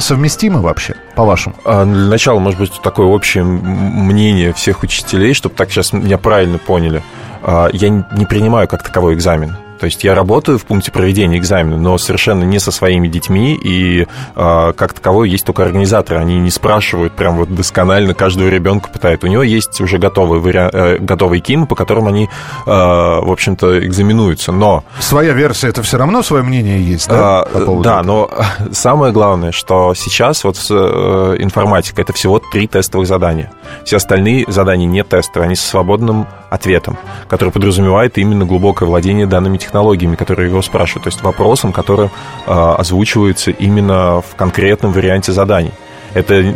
совместимы 0.00 0.60
вообще, 0.60 0.94
по-вашему? 1.16 1.56
А, 1.64 1.84
для 1.84 2.08
начала, 2.08 2.38
может 2.38 2.60
быть, 2.60 2.72
такое 2.82 3.06
общее 3.06 3.44
мнение 3.44 4.52
всех 4.52 4.82
учителей, 4.82 5.34
чтобы 5.34 5.54
так 5.54 5.70
сейчас 5.70 5.92
меня 5.92 6.18
правильно 6.18 6.58
поняли– 6.58 7.02
а, 7.46 7.68
я 7.72 7.90
не 7.90 8.24
принимаю 8.24 8.66
как 8.66 8.82
таковой 8.82 9.14
экзамен. 9.14 9.56
То 9.78 9.86
есть 9.86 10.04
я 10.04 10.14
работаю 10.14 10.58
в 10.58 10.64
пункте 10.64 10.92
проведения 10.92 11.38
экзамена, 11.38 11.76
но 11.76 11.98
совершенно 11.98 12.44
не 12.44 12.58
со 12.58 12.70
своими 12.70 13.08
детьми, 13.08 13.58
и 13.62 14.06
э, 14.36 14.72
как 14.76 14.92
таковой 14.92 15.28
есть 15.30 15.44
только 15.44 15.62
организаторы. 15.62 16.20
Они 16.20 16.38
не 16.38 16.50
спрашивают 16.50 17.14
прям 17.14 17.36
вот 17.36 17.54
досконально 17.54 18.14
каждого 18.14 18.48
ребенка 18.48 18.88
пытают. 18.88 19.24
У 19.24 19.26
него 19.26 19.42
есть 19.42 19.80
уже 19.80 19.98
готовые, 19.98 20.40
вариа... 20.40 20.70
э, 20.72 20.98
готовые 20.98 21.40
кимы, 21.40 21.66
по 21.66 21.74
которым 21.74 22.06
они, 22.06 22.24
э, 22.24 22.28
в 22.66 23.30
общем-то, 23.30 23.84
экзаменуются. 23.86 24.52
Но... 24.52 24.84
Своя 25.00 25.32
версия, 25.32 25.68
это 25.68 25.82
все 25.82 25.98
равно 25.98 26.22
свое 26.22 26.42
мнение 26.42 26.82
есть, 26.82 27.08
да? 27.08 27.42
А, 27.42 27.80
да, 27.82 28.02
но 28.02 28.30
самое 28.72 29.12
главное, 29.12 29.52
что 29.52 29.94
сейчас 29.94 30.44
вот 30.44 30.56
э, 30.70 31.36
информатика, 31.38 32.02
это 32.02 32.12
всего 32.12 32.38
три 32.38 32.66
тестовых 32.66 33.06
задания. 33.06 33.52
Все 33.84 33.96
остальные 33.96 34.44
задания 34.48 34.86
не 34.86 35.02
тестовые, 35.04 35.46
они 35.46 35.56
со 35.56 35.66
свободным 35.66 36.26
ответом, 36.54 36.96
который 37.28 37.50
подразумевает 37.50 38.16
именно 38.18 38.44
глубокое 38.44 38.88
владение 38.88 39.26
данными 39.26 39.58
технологиями, 39.58 40.16
которые 40.16 40.48
его 40.48 40.62
спрашивают, 40.62 41.04
то 41.04 41.08
есть 41.08 41.22
вопросом, 41.22 41.72
который 41.72 42.08
э, 42.46 42.50
озвучивается 42.50 43.50
именно 43.50 44.20
в 44.20 44.36
конкретном 44.36 44.92
варианте 44.92 45.32
заданий. 45.32 45.72
Это 46.14 46.54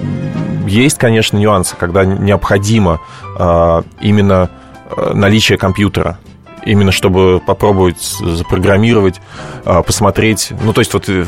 есть, 0.66 0.98
конечно, 0.98 1.37
нюансы, 1.37 1.74
когда 1.76 2.04
необходимо 2.04 3.00
э, 3.38 3.82
именно 4.00 4.50
э, 4.96 5.12
наличие 5.14 5.58
компьютера, 5.58 6.18
именно 6.64 6.92
чтобы 6.92 7.40
попробовать 7.44 8.00
запрограммировать, 8.02 9.20
э, 9.64 9.82
посмотреть. 9.82 10.52
Ну, 10.62 10.72
то 10.72 10.80
есть 10.80 10.94
вот 10.94 11.08
э, 11.08 11.24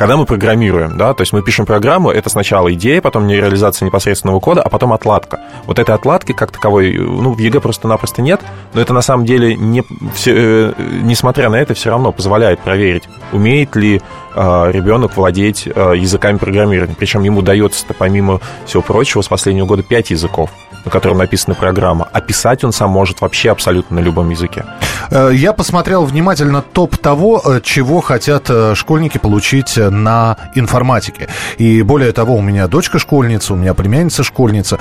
когда 0.00 0.16
мы 0.16 0.24
программируем, 0.24 0.96
да, 0.96 1.12
то 1.12 1.20
есть 1.20 1.34
мы 1.34 1.42
пишем 1.42 1.66
программу, 1.66 2.10
это 2.10 2.30
сначала 2.30 2.72
идея, 2.72 3.02
потом 3.02 3.28
реализация 3.28 3.84
непосредственного 3.84 4.40
кода, 4.40 4.62
а 4.62 4.70
потом 4.70 4.94
отладка. 4.94 5.40
Вот 5.66 5.78
этой 5.78 5.94
отладки 5.94 6.32
как 6.32 6.52
таковой, 6.52 6.96
ну, 6.96 7.34
в 7.34 7.38
ЕГЭ 7.38 7.60
просто-напросто 7.60 8.22
нет, 8.22 8.40
но 8.72 8.80
это 8.80 8.94
на 8.94 9.02
самом 9.02 9.26
деле, 9.26 9.54
не, 9.54 9.84
все, 10.14 10.32
э, 10.34 10.72
несмотря 11.02 11.50
на 11.50 11.56
это, 11.56 11.74
все 11.74 11.90
равно 11.90 12.12
позволяет 12.12 12.60
проверить, 12.60 13.10
умеет 13.32 13.76
ли 13.76 14.00
э, 14.34 14.70
ребенок 14.72 15.18
владеть 15.18 15.66
э, 15.66 15.92
языками 15.94 16.38
программирования. 16.38 16.96
Причем 16.98 17.22
ему 17.22 17.42
дается, 17.42 17.84
помимо 17.98 18.40
всего 18.64 18.82
прочего, 18.82 19.20
с 19.20 19.28
последнего 19.28 19.66
года 19.66 19.82
5 19.82 20.12
языков 20.12 20.48
на 20.82 20.90
котором 20.90 21.18
написана 21.18 21.54
программа, 21.54 22.08
а 22.10 22.22
писать 22.22 22.64
он 22.64 22.72
сам 22.72 22.90
может 22.90 23.20
вообще 23.20 23.50
абсолютно 23.50 23.96
на 23.96 24.00
любом 24.00 24.30
языке. 24.30 24.64
Э, 25.10 25.30
я 25.32 25.52
посмотрел 25.52 26.04
внимательно 26.04 26.62
топ 26.62 26.96
того, 26.96 27.42
э, 27.44 27.60
чего 27.62 28.00
хотят 28.00 28.46
э, 28.48 28.74
школьники 28.74 29.18
получить 29.18 29.76
на 29.76 30.36
информатике. 30.54 31.28
И 31.58 31.82
более 31.82 32.12
того, 32.12 32.36
у 32.36 32.42
меня 32.42 32.66
дочка 32.68 32.98
школьница, 32.98 33.54
у 33.54 33.56
меня 33.56 33.74
племянница 33.74 34.22
школьница. 34.22 34.78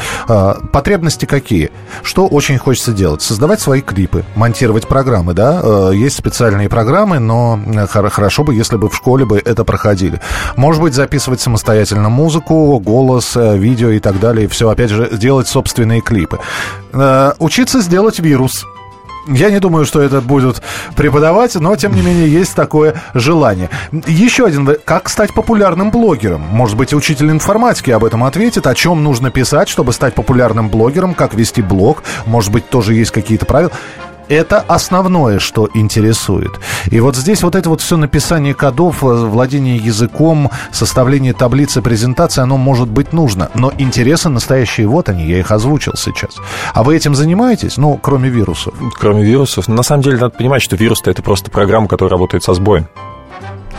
Потребности 0.72 1.26
какие? 1.26 1.72
Что 2.04 2.28
очень 2.28 2.58
хочется 2.58 2.92
делать? 2.92 3.22
Создавать 3.22 3.62
свои 3.62 3.82
клипы, 3.82 4.24
монтировать 4.36 4.88
программы, 4.88 5.34
да? 5.34 5.92
Есть 5.92 6.18
специальные 6.18 6.70
программы, 6.70 7.20
но 7.20 7.60
хорошо 7.90 8.44
бы, 8.44 8.54
если 8.54 8.78
бы 8.78 8.90
в 8.90 8.96
школе 8.96 9.26
бы 9.26 9.42
это 9.44 9.64
проходили. 9.64 10.20
Может 10.56 10.82
быть, 10.82 10.94
записывать 10.94 11.42
самостоятельно 11.42 12.10
музыку, 12.10 12.80
голос, 12.80 13.36
видео 13.36 13.90
и 13.90 14.00
так 14.00 14.20
далее. 14.20 14.48
Все, 14.48 14.70
опять 14.70 14.90
же, 14.90 15.10
делать 15.18 15.48
собственные 15.48 16.02
клипы. 16.02 16.40
Учиться 17.40 17.82
сделать 17.82 18.20
вирус. 18.20 18.66
Я 19.32 19.52
не 19.52 19.60
думаю, 19.60 19.86
что 19.86 20.02
это 20.02 20.22
будут 20.22 20.62
преподавать, 20.96 21.54
но, 21.56 21.76
тем 21.76 21.94
не 21.94 22.02
менее, 22.02 22.32
есть 22.32 22.56
такое 22.56 22.96
желание. 23.14 23.70
Еще 24.08 24.46
один. 24.46 24.68
Как 24.84 25.08
стать 25.08 25.34
популярным 25.34 25.92
блогером? 25.92 26.42
Может 26.42 26.78
быть, 26.78 26.94
учитель 26.94 27.30
информатики 27.30 27.92
об 27.92 28.04
этом 28.04 28.24
ответит, 28.24 28.66
о 28.66 28.74
чем 28.74 29.04
нужно 29.04 29.30
писать, 29.30 29.70
чтобы 29.70 29.94
стать 29.94 30.16
популярным 30.16 30.70
блогером, 30.70 31.14
как 31.14 31.36
вести 31.36 31.62
блог. 31.62 32.04
Может 32.26 32.52
быть, 32.52 32.70
тоже 32.70 32.96
есть 32.96 33.12
какие-то 33.12 33.46
правила 33.46 33.72
это 34.30 34.60
основное, 34.60 35.40
что 35.40 35.70
интересует. 35.74 36.52
И 36.92 37.00
вот 37.00 37.16
здесь 37.16 37.44
вот 37.44 37.56
это 37.56 37.70
вот 37.70 37.82
все 37.82 37.98
написание 37.98 38.54
кодов, 38.54 39.04
э, 39.04 39.08
владение 39.08 39.78
языком, 39.78 40.50
составление 40.72 41.34
таблицы, 41.34 41.82
презентации, 41.82 42.42
оно 42.42 42.58
может 42.58 42.88
быть 42.88 43.12
нужно. 43.12 43.50
Но 43.56 43.74
интересы 43.78 44.30
настоящие, 44.30 44.88
вот 44.88 45.10
они, 45.10 45.26
я 45.26 45.40
их 45.40 45.52
озвучил 45.52 45.94
сейчас. 45.96 46.38
А 46.74 46.84
вы 46.84 46.96
этим 46.96 47.16
занимаетесь? 47.16 47.78
Ну, 47.78 48.00
кроме 48.02 48.30
вирусов. 48.30 48.74
Кроме 49.00 49.24
вирусов. 49.24 49.68
На 49.68 49.84
самом 49.84 50.04
деле, 50.04 50.18
надо 50.18 50.36
понимать, 50.36 50.62
что 50.62 50.76
вирус-то 50.76 51.10
это 51.10 51.22
просто 51.22 51.52
программа, 51.52 51.88
которая 51.88 52.12
работает 52.12 52.44
со 52.44 52.54
сбоем. 52.54 52.88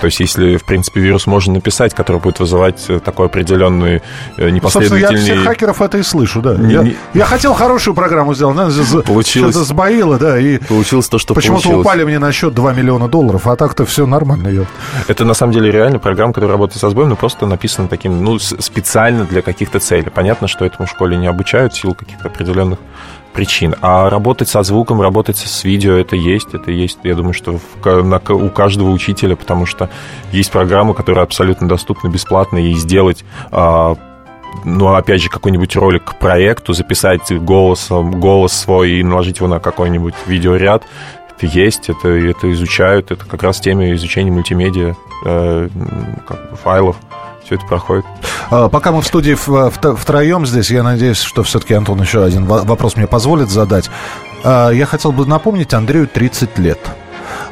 То 0.00 0.06
есть, 0.06 0.20
если, 0.20 0.56
в 0.56 0.64
принципе, 0.64 1.00
вирус 1.00 1.26
можно 1.26 1.54
написать, 1.54 1.94
который 1.94 2.20
будет 2.20 2.40
вызывать 2.40 2.84
э, 2.88 3.00
такой 3.00 3.26
определенный 3.26 4.02
непоследовательный... 4.38 5.00
Собственно, 5.00 5.10
я 5.10 5.16
всех 5.16 5.44
хакеров 5.44 5.82
это 5.82 5.98
и 5.98 6.02
слышу, 6.02 6.40
да. 6.40 6.54
Не, 6.54 6.72
я, 6.72 6.82
не... 6.82 6.96
я 7.14 7.24
хотел 7.24 7.54
хорошую 7.54 7.94
программу 7.94 8.34
сделать, 8.34 8.56
но 8.56 9.02
получилось... 9.02 9.54
что-то 9.54 9.66
сбоило, 9.66 10.18
да, 10.18 10.38
и... 10.38 10.58
Получилось 10.58 11.08
то, 11.08 11.18
что 11.18 11.34
Почему-то 11.34 11.68
упали 11.70 12.04
мне 12.04 12.18
на 12.18 12.32
счет 12.32 12.54
2 12.54 12.72
миллиона 12.72 13.08
долларов, 13.08 13.46
а 13.46 13.56
так-то 13.56 13.84
все 13.84 14.06
нормально. 14.06 14.48
Я... 14.48 14.64
Это, 15.08 15.24
на 15.24 15.34
самом 15.34 15.52
деле, 15.52 15.70
реально 15.70 15.98
программа, 15.98 16.32
которая 16.32 16.52
работает 16.52 16.80
со 16.80 16.90
сбоем, 16.90 17.10
но 17.10 17.16
просто 17.16 17.46
написана 17.46 17.88
таким, 17.88 18.24
ну, 18.24 18.38
специально 18.38 19.24
для 19.24 19.42
каких-то 19.42 19.80
целей. 19.80 20.10
Понятно, 20.10 20.48
что 20.48 20.64
этому 20.64 20.86
в 20.86 20.90
школе 20.90 21.16
не 21.16 21.26
обучают 21.26 21.74
в 21.74 21.80
силу 21.80 21.94
каких-то 21.94 22.28
определенных 22.28 22.78
причин. 23.32 23.74
А 23.80 24.10
работать 24.10 24.48
со 24.48 24.62
звуком, 24.62 25.00
работать 25.00 25.36
с 25.36 25.64
видео, 25.64 25.94
это 25.94 26.16
есть, 26.16 26.54
это 26.54 26.70
есть, 26.70 26.98
я 27.02 27.14
думаю, 27.14 27.32
что 27.32 27.58
в, 27.58 28.02
на, 28.02 28.18
у 28.18 28.48
каждого 28.50 28.90
учителя, 28.90 29.36
потому 29.36 29.66
что 29.66 29.88
есть 30.32 30.50
программы, 30.50 30.94
которые 30.94 31.22
абсолютно 31.22 31.68
доступны 31.68 32.08
бесплатно, 32.08 32.58
и 32.58 32.74
сделать 32.74 33.24
а, 33.50 33.96
ну, 34.64 34.94
опять 34.94 35.22
же, 35.22 35.28
какой-нибудь 35.28 35.76
ролик 35.76 36.04
к 36.04 36.18
проекту, 36.18 36.72
записать 36.72 37.32
голос, 37.32 37.88
голос 37.88 38.52
свой 38.52 38.92
и 38.92 39.02
наложить 39.02 39.38
его 39.38 39.48
на 39.48 39.60
какой-нибудь 39.60 40.14
видеоряд, 40.26 40.84
это 41.36 41.46
есть, 41.46 41.88
это, 41.88 42.08
это 42.08 42.50
изучают, 42.52 43.10
это 43.10 43.24
как 43.24 43.42
раз 43.42 43.60
теме 43.60 43.94
изучения 43.94 44.30
мультимедиа, 44.30 44.94
э, 45.24 45.68
как 46.26 46.50
бы 46.50 46.56
файлов 46.56 46.96
все 47.50 47.56
это 47.56 47.66
проходит. 47.66 48.06
А, 48.50 48.68
пока 48.68 48.92
мы 48.92 49.02
в 49.02 49.06
студии 49.06 49.34
втроем 49.34 50.46
здесь, 50.46 50.70
я 50.70 50.84
надеюсь, 50.84 51.20
что 51.20 51.42
все-таки 51.42 51.74
Антон 51.74 52.00
еще 52.00 52.22
один 52.22 52.44
вопрос 52.44 52.96
мне 52.96 53.08
позволит 53.08 53.50
задать. 53.50 53.90
А, 54.44 54.70
я 54.70 54.86
хотел 54.86 55.10
бы 55.10 55.26
напомнить, 55.26 55.74
Андрею 55.74 56.06
30 56.06 56.58
лет. 56.58 56.78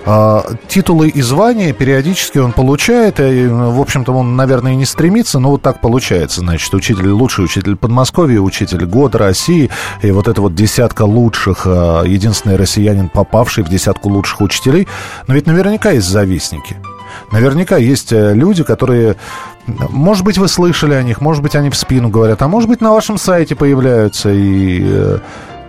А, 0.06 0.44
титулы 0.68 1.08
и 1.08 1.20
звания 1.20 1.72
периодически 1.72 2.38
он 2.38 2.52
получает, 2.52 3.18
и, 3.18 3.48
в 3.48 3.80
общем-то, 3.80 4.12
он, 4.12 4.36
наверное, 4.36 4.74
и 4.74 4.76
не 4.76 4.86
стремится, 4.86 5.40
но 5.40 5.50
вот 5.50 5.62
так 5.62 5.80
получается. 5.80 6.40
Значит, 6.42 6.72
учитель, 6.74 7.08
лучший 7.08 7.44
учитель 7.44 7.74
Подмосковья, 7.74 8.38
учитель 8.38 8.86
года 8.86 9.18
России, 9.18 9.68
и 10.02 10.12
вот 10.12 10.28
это 10.28 10.40
вот 10.40 10.54
десятка 10.54 11.02
лучших, 11.02 11.66
единственный 11.66 12.54
россиянин, 12.54 13.08
попавший 13.08 13.64
в 13.64 13.68
десятку 13.68 14.10
лучших 14.10 14.42
учителей. 14.42 14.86
Но 15.26 15.34
ведь 15.34 15.46
наверняка 15.46 15.90
есть 15.90 16.06
завистники. 16.06 16.76
Наверняка 17.30 17.76
есть 17.76 18.12
э, 18.12 18.34
люди, 18.34 18.62
которые 18.62 19.16
может 19.90 20.24
быть, 20.24 20.38
вы 20.38 20.48
слышали 20.48 20.94
о 20.94 21.02
них, 21.02 21.20
может 21.20 21.42
быть, 21.42 21.54
они 21.54 21.70
в 21.70 21.76
спину 21.76 22.08
говорят, 22.08 22.40
а 22.42 22.48
может 22.48 22.68
быть, 22.68 22.80
на 22.80 22.92
вашем 22.92 23.18
сайте 23.18 23.54
появляются 23.54 24.30
и 24.30 24.80
э, 24.82 25.18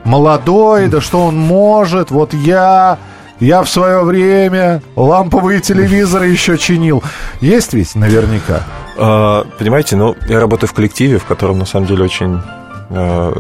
молодой, 0.06 0.88
да 0.88 1.02
что 1.02 1.26
он 1.26 1.38
может, 1.38 2.12
вот 2.12 2.34
я, 2.34 2.98
я 3.40 3.62
в 3.62 3.70
свое 3.70 4.04
время 4.04 4.82
ламповые 4.96 5.60
телевизоры 5.60 6.28
еще 6.28 6.58
чинил. 6.58 7.04
Есть 7.42 7.74
ведь 7.74 7.96
наверняка? 7.96 8.64
А, 8.98 9.46
понимаете, 9.58 9.96
ну, 9.96 10.16
я 10.28 10.40
работаю 10.40 10.70
в 10.70 10.74
коллективе, 10.74 11.18
в 11.18 11.26
котором, 11.26 11.60
на 11.60 11.66
самом 11.66 11.88
деле, 11.88 12.04
очень 12.04 12.42
э, 12.90 13.34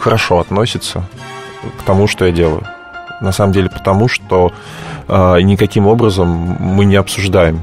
хорошо 0.00 0.40
относится 0.40 1.04
к 1.78 1.82
тому, 1.84 2.06
что 2.08 2.24
я 2.26 2.32
делаю. 2.32 2.66
На 3.20 3.32
самом 3.32 3.52
деле, 3.52 3.68
потому 3.70 4.08
что 4.08 4.52
э, 5.08 5.40
никаким 5.42 5.86
образом 5.86 6.28
мы 6.28 6.84
не 6.86 6.96
обсуждаем 6.96 7.60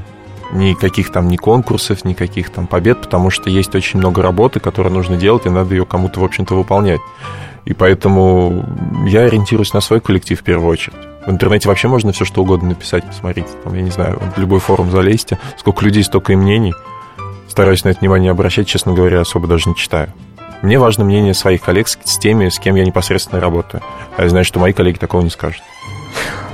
никаких 0.52 1.12
там 1.12 1.28
ни 1.28 1.36
конкурсов, 1.36 2.04
никаких 2.04 2.50
там 2.50 2.66
побед, 2.66 3.00
потому 3.02 3.30
что 3.30 3.50
есть 3.50 3.74
очень 3.74 3.98
много 3.98 4.22
работы, 4.22 4.60
которую 4.60 4.94
нужно 4.94 5.16
делать, 5.16 5.46
и 5.46 5.50
надо 5.50 5.74
ее 5.74 5.86
кому-то, 5.86 6.20
в 6.20 6.24
общем-то, 6.24 6.54
выполнять. 6.54 7.00
И 7.64 7.74
поэтому 7.74 8.64
я 9.06 9.22
ориентируюсь 9.22 9.72
на 9.72 9.80
свой 9.80 10.00
коллектив 10.00 10.40
в 10.40 10.42
первую 10.42 10.70
очередь. 10.70 10.96
В 11.26 11.30
интернете 11.30 11.68
вообще 11.68 11.88
можно 11.88 12.12
все 12.12 12.24
что 12.24 12.42
угодно 12.42 12.70
написать, 12.70 13.06
посмотреть. 13.06 13.46
Там, 13.62 13.74
я 13.74 13.82
не 13.82 13.90
знаю, 13.90 14.20
в 14.34 14.38
любой 14.38 14.60
форум 14.60 14.90
залезьте. 14.90 15.38
Сколько 15.58 15.84
людей, 15.84 16.02
столько 16.02 16.32
и 16.32 16.36
мнений. 16.36 16.74
Стараюсь 17.48 17.84
на 17.84 17.90
это 17.90 18.00
внимание 18.00 18.30
обращать, 18.30 18.66
честно 18.66 18.92
говоря, 18.92 19.20
особо 19.20 19.46
даже 19.46 19.68
не 19.68 19.76
читаю. 19.76 20.12
Мне 20.62 20.78
важно 20.78 21.04
мнение 21.04 21.34
своих 21.34 21.62
коллег 21.62 21.88
с, 21.88 22.18
теми, 22.18 22.48
с 22.48 22.58
кем 22.58 22.74
я 22.74 22.84
непосредственно 22.84 23.40
работаю. 23.40 23.82
А 24.16 24.22
я 24.22 24.28
знаю, 24.28 24.44
что 24.44 24.60
мои 24.60 24.72
коллеги 24.72 24.98
такого 24.98 25.22
не 25.22 25.30
скажут. 25.30 25.62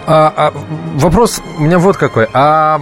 А, 0.07 0.33
а, 0.37 0.53
вопрос 0.95 1.41
у 1.59 1.63
меня 1.63 1.79
вот 1.79 1.97
какой. 1.97 2.29
А 2.33 2.81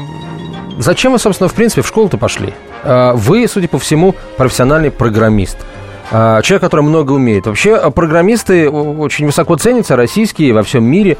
зачем 0.78 1.12
вы, 1.12 1.18
собственно, 1.18 1.48
в 1.48 1.54
принципе, 1.54 1.82
в 1.82 1.86
школу-то 1.86 2.16
пошли? 2.16 2.54
А, 2.82 3.14
вы, 3.14 3.46
судя 3.48 3.68
по 3.68 3.78
всему, 3.78 4.14
профессиональный 4.36 4.90
программист. 4.90 5.58
А, 6.10 6.42
человек, 6.42 6.62
который 6.62 6.82
много 6.82 7.12
умеет. 7.12 7.46
Вообще, 7.46 7.74
а, 7.74 7.90
программисты 7.90 8.68
очень 8.68 9.26
высоко 9.26 9.56
ценятся, 9.56 9.96
российские, 9.96 10.52
во 10.52 10.62
всем 10.62 10.84
мире. 10.84 11.16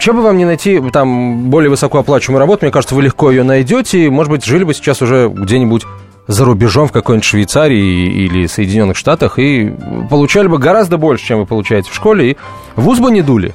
Чем 0.00 0.16
бы 0.16 0.22
вам 0.22 0.38
не 0.38 0.44
найти 0.44 0.80
там 0.92 1.50
более 1.50 1.70
высокооплачиваемую 1.70 2.40
работу, 2.40 2.64
мне 2.64 2.72
кажется, 2.72 2.94
вы 2.94 3.02
легко 3.02 3.30
ее 3.30 3.42
найдете. 3.42 4.08
Может 4.10 4.30
быть, 4.30 4.44
жили 4.44 4.64
бы 4.64 4.72
сейчас 4.72 5.02
уже 5.02 5.28
где-нибудь 5.28 5.84
за 6.26 6.44
рубежом 6.44 6.88
в 6.88 6.92
какой-нибудь 6.92 7.24
Швейцарии 7.24 8.06
или 8.06 8.46
Соединенных 8.46 8.96
Штатах 8.96 9.38
и 9.38 9.74
получали 10.08 10.46
бы 10.46 10.58
гораздо 10.58 10.96
больше, 10.96 11.26
чем 11.26 11.40
вы 11.40 11.46
получаете 11.46 11.90
в 11.90 11.94
школе, 11.94 12.30
и 12.30 12.36
вуз 12.76 12.98
бы 12.98 13.10
не 13.10 13.20
дули. 13.20 13.54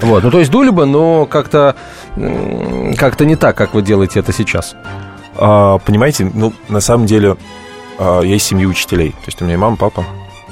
Вот, 0.00 0.22
ну 0.22 0.30
то 0.30 0.38
есть 0.38 0.50
дули 0.50 0.70
бы, 0.70 0.86
но 0.86 1.26
как-то 1.26 1.76
как-то 2.96 3.24
не 3.24 3.36
так, 3.36 3.56
как 3.56 3.74
вы 3.74 3.82
делаете 3.82 4.20
это 4.20 4.32
сейчас. 4.32 4.76
А, 5.36 5.78
понимаете, 5.78 6.30
ну 6.32 6.52
на 6.68 6.80
самом 6.80 7.06
деле 7.06 7.36
а, 7.98 8.20
из 8.20 8.42
семьи 8.42 8.66
учителей, 8.66 9.10
то 9.10 9.26
есть 9.26 9.42
у 9.42 9.44
меня 9.44 9.58
мама, 9.58 9.76
папа 9.76 10.04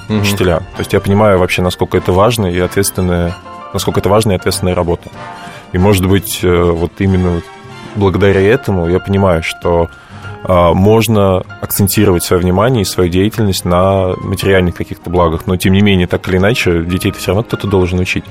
угу. 0.09 0.19
учителя. 0.19 0.59
То 0.59 0.81
есть 0.81 0.93
я 0.93 1.01
понимаю 1.01 1.39
вообще, 1.39 1.63
насколько 1.63 1.97
это 1.97 2.13
важно 2.13 2.47
и 2.47 2.59
ответственная, 2.59 3.35
насколько 3.73 4.01
это 4.01 4.09
важная 4.09 4.37
и 4.37 4.39
ответственная 4.39 4.75
работа. 4.75 5.11
И 5.73 5.79
может 5.79 6.07
быть 6.07 6.41
э, 6.43 6.63
вот 6.63 6.93
именно 6.99 7.41
благодаря 7.95 8.41
этому 8.41 8.89
я 8.89 8.99
понимаю, 8.99 9.43
что 9.43 9.89
а, 10.45 10.75
можно 10.75 11.41
акцентировать 11.61 12.25
свое 12.25 12.43
внимание 12.43 12.83
и 12.83 12.85
свою 12.85 13.09
деятельность 13.09 13.65
на 13.65 14.15
материальных 14.17 14.75
каких-то 14.75 15.09
благах. 15.09 15.47
Но, 15.47 15.57
тем 15.57 15.73
не 15.73 15.83
менее, 15.83 16.07
так 16.07 16.29
или 16.29 16.39
иначе, 16.39 16.83
детей-то 16.83 17.19
все 17.19 17.29
равно 17.29 17.45
кто-то 17.45 17.69
должен 17.69 18.01
учить 18.01 18.25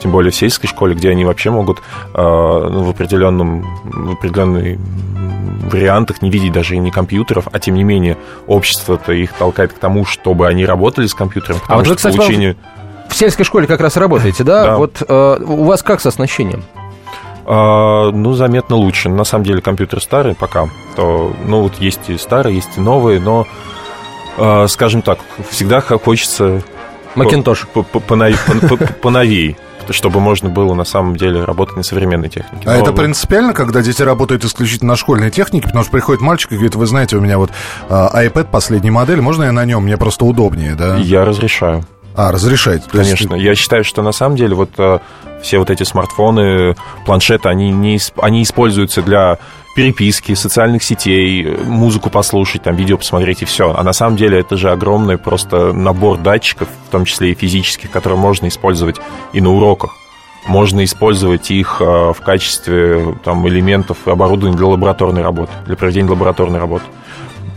тем 0.00 0.12
более 0.12 0.30
в 0.30 0.34
сельской 0.36 0.68
школе, 0.68 0.94
где 0.94 1.10
они 1.10 1.24
вообще 1.24 1.50
могут 1.50 1.78
э, 1.78 1.80
ну, 2.14 2.82
в 2.82 2.90
определенном 2.90 3.62
в 3.84 4.12
определенной 4.12 4.78
вариантах 5.70 6.22
не 6.22 6.30
видеть 6.30 6.52
даже 6.52 6.74
и 6.74 6.78
не 6.78 6.90
компьютеров, 6.90 7.48
а 7.52 7.58
тем 7.58 7.74
не 7.74 7.84
менее 7.84 8.16
общество-то 8.46 9.12
их 9.12 9.32
толкает 9.32 9.72
к 9.72 9.78
тому, 9.78 10.04
чтобы 10.04 10.46
они 10.46 10.64
работали 10.64 11.06
с 11.06 11.14
компьютером, 11.14 11.60
потому 11.60 11.74
а 11.74 11.76
вот 11.78 11.84
что 11.84 11.92
вы, 11.92 11.96
кстати, 11.96 12.16
получение... 12.16 12.56
В 13.08 13.14
сельской 13.14 13.44
школе 13.44 13.66
как 13.66 13.80
раз 13.80 13.96
работаете, 13.96 14.44
да? 14.44 14.64
да. 14.64 14.76
Вот 14.76 15.02
э, 15.06 15.38
у 15.42 15.64
вас 15.64 15.82
как 15.82 16.00
с 16.00 16.06
оснащением? 16.06 16.62
А, 17.46 18.10
ну, 18.10 18.34
заметно 18.34 18.76
лучше. 18.76 19.08
На 19.08 19.24
самом 19.24 19.44
деле 19.44 19.62
компьютер 19.62 20.02
старый 20.02 20.34
пока. 20.34 20.68
То, 20.94 21.32
ну, 21.46 21.62
вот 21.62 21.76
есть 21.76 22.10
и 22.10 22.18
старые, 22.18 22.56
есть 22.56 22.76
и 22.76 22.80
новые, 22.80 23.18
но, 23.18 23.46
а, 24.36 24.66
скажем 24.68 25.00
так, 25.00 25.18
всегда 25.48 25.80
хочется... 25.80 26.62
Макинтош. 27.14 27.66
Поновей 29.00 29.56
чтобы 29.92 30.20
можно 30.20 30.48
было 30.48 30.74
на 30.74 30.84
самом 30.84 31.16
деле 31.16 31.44
работать 31.44 31.76
на 31.76 31.82
современной 31.82 32.28
технике. 32.28 32.68
А 32.68 32.74
Но, 32.74 32.80
это 32.80 32.92
принципиально, 32.92 33.52
когда 33.52 33.82
дети 33.82 34.02
работают 34.02 34.44
исключительно 34.44 34.90
на 34.90 34.96
школьной 34.96 35.30
технике? 35.30 35.66
Потому 35.66 35.82
что 35.82 35.92
приходит 35.92 36.20
мальчик 36.20 36.52
и 36.52 36.54
говорит, 36.54 36.74
вы 36.74 36.86
знаете, 36.86 37.16
у 37.16 37.20
меня 37.20 37.38
вот 37.38 37.50
а, 37.88 38.10
iPad 38.22 38.50
последней 38.50 38.90
модели, 38.90 39.20
можно 39.20 39.44
я 39.44 39.52
на 39.52 39.64
нем? 39.64 39.84
Мне 39.84 39.96
просто 39.96 40.24
удобнее, 40.24 40.74
да? 40.74 40.96
Я 40.96 41.24
разрешаю. 41.24 41.84
А, 42.18 42.32
разрешаете? 42.32 42.84
Конечно. 42.90 43.36
Есть... 43.36 43.44
Я 43.44 43.54
считаю, 43.54 43.84
что 43.84 44.02
на 44.02 44.10
самом 44.10 44.34
деле 44.34 44.56
вот 44.56 44.70
э, 44.76 44.98
все 45.40 45.60
вот 45.60 45.70
эти 45.70 45.84
смартфоны, 45.84 46.74
планшеты, 47.06 47.48
они, 47.48 47.70
не, 47.70 48.00
они 48.20 48.42
используются 48.42 49.02
для 49.02 49.38
переписки, 49.76 50.34
социальных 50.34 50.82
сетей, 50.82 51.46
музыку 51.64 52.10
послушать, 52.10 52.64
там, 52.64 52.74
видео 52.74 52.98
посмотреть 52.98 53.42
и 53.42 53.44
все. 53.44 53.72
А 53.72 53.84
на 53.84 53.92
самом 53.92 54.16
деле 54.16 54.40
это 54.40 54.56
же 54.56 54.72
огромный 54.72 55.16
просто 55.16 55.72
набор 55.72 56.18
датчиков, 56.18 56.68
в 56.88 56.90
том 56.90 57.04
числе 57.04 57.30
и 57.30 57.34
физических, 57.36 57.92
которые 57.92 58.18
можно 58.18 58.48
использовать 58.48 58.96
и 59.32 59.40
на 59.40 59.50
уроках. 59.52 59.94
Можно 60.48 60.82
использовать 60.82 61.52
их 61.52 61.76
э, 61.78 61.84
в 61.84 62.20
качестве 62.20 63.14
там, 63.24 63.46
элементов 63.46 64.08
оборудования 64.08 64.56
для 64.56 64.66
лабораторной 64.66 65.22
работы, 65.22 65.52
для 65.66 65.76
проведения 65.76 66.10
лабораторной 66.10 66.58
работы 66.58 66.84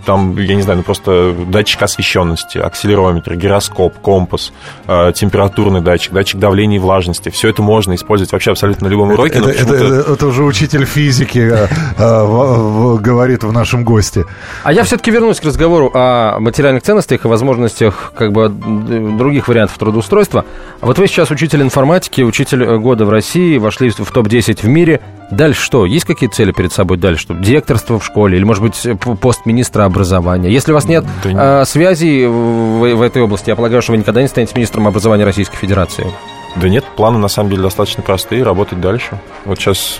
там, 0.05 0.37
я 0.37 0.55
не 0.55 0.61
знаю, 0.61 0.77
ну 0.79 0.83
просто 0.83 1.35
датчик 1.47 1.81
освещенности, 1.81 2.57
акселерометр, 2.57 3.35
гироскоп, 3.35 3.99
компас, 3.99 4.51
э, 4.87 5.11
температурный 5.13 5.81
датчик, 5.81 6.13
датчик 6.13 6.39
давления 6.39 6.77
и 6.77 6.79
влажности. 6.79 7.29
Все 7.29 7.49
это 7.49 7.61
можно 7.61 7.95
использовать 7.95 8.31
вообще 8.31 8.51
абсолютно 8.51 8.87
на 8.87 8.91
любом 8.91 9.11
уроке. 9.11 9.39
Это, 9.39 9.49
это, 9.49 9.73
это, 9.73 10.13
это 10.13 10.27
уже 10.27 10.43
учитель 10.43 10.85
физики 10.85 11.39
э, 11.39 11.67
э, 11.97 12.97
говорит 12.99 13.43
в 13.43 13.51
нашем 13.51 13.83
госте. 13.83 14.25
А 14.63 14.73
я 14.73 14.83
все-таки 14.83 15.11
вернусь 15.11 15.39
к 15.39 15.45
разговору 15.45 15.91
о 15.93 16.39
материальных 16.39 16.83
ценностях 16.83 17.25
и 17.25 17.27
возможностях 17.27 18.13
как 18.15 18.31
бы 18.31 18.49
других 18.49 19.47
вариантов 19.47 19.77
трудоустройства. 19.77 20.45
Вот 20.81 20.97
вы 20.97 21.07
сейчас 21.07 21.31
учитель 21.31 21.61
информатики, 21.61 22.21
учитель 22.21 22.77
года 22.77 23.05
в 23.05 23.09
России, 23.09 23.57
вошли 23.57 23.89
в 23.89 24.11
топ-10 24.11 24.61
в 24.61 24.67
мире. 24.67 25.01
Дальше 25.31 25.61
что? 25.61 25.85
Есть 25.85 26.05
какие 26.05 26.29
цели 26.29 26.51
перед 26.51 26.73
собой 26.73 26.97
дальше? 26.97 27.23
Что, 27.23 27.33
директорство 27.35 27.99
в 27.99 28.05
школе 28.05 28.37
или, 28.37 28.43
может 28.43 28.63
быть, 28.63 28.87
пост 29.19 29.45
министра 29.45 29.85
образования? 29.91 30.49
Если 30.49 30.71
у 30.71 30.75
вас 30.75 30.85
нет 30.85 31.05
да 31.23 31.61
э, 31.61 31.65
связей 31.65 32.25
в, 32.25 32.95
в 32.95 33.01
этой 33.01 33.21
области, 33.21 33.49
я 33.49 33.55
полагаю, 33.55 33.81
что 33.81 33.91
вы 33.91 33.99
никогда 33.99 34.21
не 34.21 34.27
станете 34.27 34.53
министром 34.55 34.87
образования 34.87 35.25
Российской 35.25 35.57
Федерации. 35.57 36.11
Да 36.55 36.67
нет, 36.67 36.83
планы 36.97 37.17
на 37.17 37.27
самом 37.27 37.49
деле 37.49 37.61
достаточно 37.63 38.03
простые, 38.03 38.43
работать 38.43 38.81
дальше. 38.81 39.19
Вот 39.45 39.59
сейчас 39.59 39.99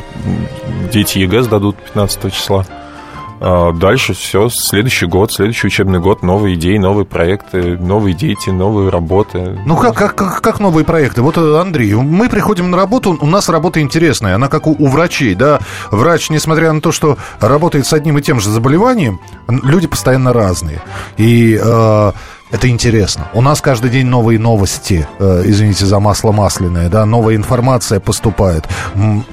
дети 0.92 1.20
ЕГЭ 1.20 1.44
сдадут 1.44 1.78
15 1.78 2.34
числа. 2.34 2.66
А 3.44 3.72
дальше 3.72 4.14
все, 4.14 4.50
следующий 4.50 5.08
год, 5.08 5.34
следующий 5.34 5.66
учебный 5.66 6.00
год, 6.00 6.22
новые 6.22 6.54
идеи, 6.56 6.78
новые 6.78 7.06
проекты, 7.06 7.76
новые 7.76 8.14
дети, 8.14 8.52
новые 8.52 8.90
работы. 8.90 9.60
Ну, 9.66 9.76
как, 9.78 9.96
как, 9.96 10.14
как, 10.14 10.42
как 10.42 10.60
новые 10.60 10.86
проекты? 10.86 11.24
Вот, 11.24 11.40
э, 11.40 11.60
Андрей, 11.60 11.96
мы 11.96 12.30
приходим 12.30 12.70
на 12.70 12.78
работу, 12.78 13.18
у 13.20 13.26
нас 13.26 13.50
работа 13.50 13.82
интересная, 13.82 14.36
она 14.36 14.48
как 14.48 14.68
у, 14.68 14.76
у 14.78 14.88
врачей, 14.88 15.34
да. 15.34 15.60
Врач, 15.90 16.30
несмотря 16.30 16.72
на 16.72 16.82
то, 16.82 16.92
что 16.92 17.18
работает 17.40 17.88
с 17.88 17.94
одним 17.94 18.20
и 18.20 18.22
тем 18.22 18.40
же 18.40 18.52
заболеванием, 18.52 19.20
люди 19.48 19.88
постоянно 19.88 20.34
разные. 20.34 20.80
И 21.18 21.60
э, 21.60 22.12
это 22.52 22.70
интересно. 22.70 23.28
У 23.34 23.42
нас 23.42 23.60
каждый 23.60 23.90
день 23.90 24.06
новые 24.06 24.38
новости, 24.38 25.08
э, 25.18 25.42
извините 25.46 25.88
за 25.88 26.00
масло 26.00 26.32
масляное, 26.32 26.90
да, 26.90 27.08
новая 27.08 27.36
информация 27.36 28.00
поступает, 28.00 28.66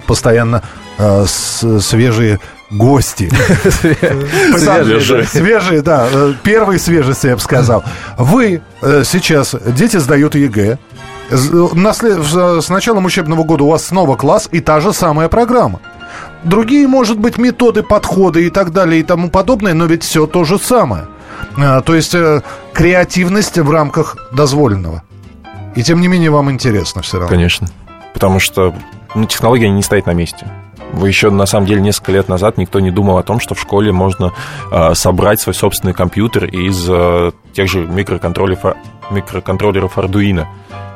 постоянно 0.07 0.63
э, 0.97 1.27
с, 1.27 1.81
свежие 1.81 2.41
гости. 2.71 3.31
Свежие. 4.57 5.25
Свежие, 5.25 5.83
да. 5.83 6.09
Э, 6.11 6.35
первые 6.43 6.79
свежести, 6.79 7.29
я 7.29 7.37
бы 7.37 7.41
сказал. 7.41 7.85
Вы 8.17 8.63
э, 8.83 9.03
сейчас, 9.05 9.55
дети 9.67 9.97
сдают 9.97 10.35
ЕГЭ. 10.35 10.79
С 11.31 12.69
началом 12.71 13.05
учебного 13.05 13.45
года 13.45 13.65
у 13.65 13.69
вас 13.69 13.87
снова 13.87 14.17
класс 14.17 14.49
и 14.51 14.61
та 14.61 14.81
же 14.81 14.93
самая 14.93 15.29
программа. 15.29 15.81
Другие, 16.43 16.89
может 16.89 17.19
быть, 17.19 17.37
методы, 17.37 17.83
подходы 17.83 18.47
и 18.47 18.51
так 18.51 18.73
далее 18.73 19.01
и 19.01 19.03
тому 19.03 19.29
подобное, 19.29 19.75
но 19.75 19.85
ведь 19.85 20.05
все 20.05 20.27
то 20.27 20.45
же 20.45 20.59
самое. 20.59 21.07
А, 21.57 21.81
то 21.83 21.95
есть 21.95 22.15
э, 22.15 22.43
креативность 22.73 23.59
в 23.59 23.71
рамках 23.71 24.17
дозволенного. 24.33 25.03
И 25.75 25.83
тем 25.83 26.01
не 26.01 26.09
менее 26.09 26.31
вам 26.31 26.51
интересно 26.51 27.03
все 27.03 27.19
равно. 27.19 27.29
Конечно. 27.29 27.69
Потому 28.15 28.41
что 28.41 28.75
ну, 29.15 29.27
технология 29.27 29.69
не 29.69 29.83
стоит 29.83 30.07
на 30.07 30.13
месте. 30.13 30.47
Еще, 31.05 31.31
на 31.31 31.47
самом 31.47 31.67
деле, 31.67 31.81
несколько 31.81 32.13
лет 32.13 32.29
назад 32.29 32.59
никто 32.59 32.81
не 32.81 32.91
думал 32.91 33.19
о 33.19 33.23
том, 33.23 33.41
что 33.41 33.55
в 33.55 33.61
школе 33.61 33.93
можно 33.93 34.33
э, 34.71 34.95
собрать 34.95 35.41
свой 35.41 35.55
собственный 35.55 35.95
компьютер 35.95 36.45
из 36.47 36.87
э, 36.89 37.33
тех 37.53 37.69
же 37.69 37.87
микроконтроллеров, 37.87 38.77
микроконтроллеров 39.11 39.99
Arduino 39.99 40.47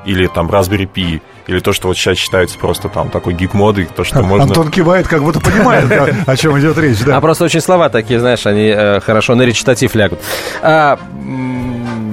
или 0.05 0.27
там 0.27 0.49
Raspberry 0.49 0.89
Pi, 0.93 1.21
или 1.47 1.61
то, 1.61 1.73
что 1.73 1.89
вот 1.89 1.97
сейчас 1.97 2.19
считается 2.19 2.59
просто 2.59 2.89
там 2.89 3.09
такой 3.09 3.35
гик-моды, 3.35 3.89
то, 3.95 4.05
что 4.05 4.23
можно... 4.23 4.45
Антон 4.45 4.71
кивает, 4.71 5.07
как 5.07 5.23
будто 5.23 5.41
понимает, 5.41 5.87
о 6.27 6.37
чем 6.37 6.59
идет 6.59 6.79
речь, 6.79 7.01
да. 7.05 7.17
А 7.17 7.21
просто 7.21 7.45
очень 7.45 7.61
слова 7.61 7.89
такие, 7.89 8.19
знаешь, 8.21 8.47
они 8.47 8.73
э, 8.75 9.01
хорошо 9.01 9.35
на 9.35 9.43
речитатив 9.43 9.95
лягут. 9.95 10.21
А, 10.63 10.99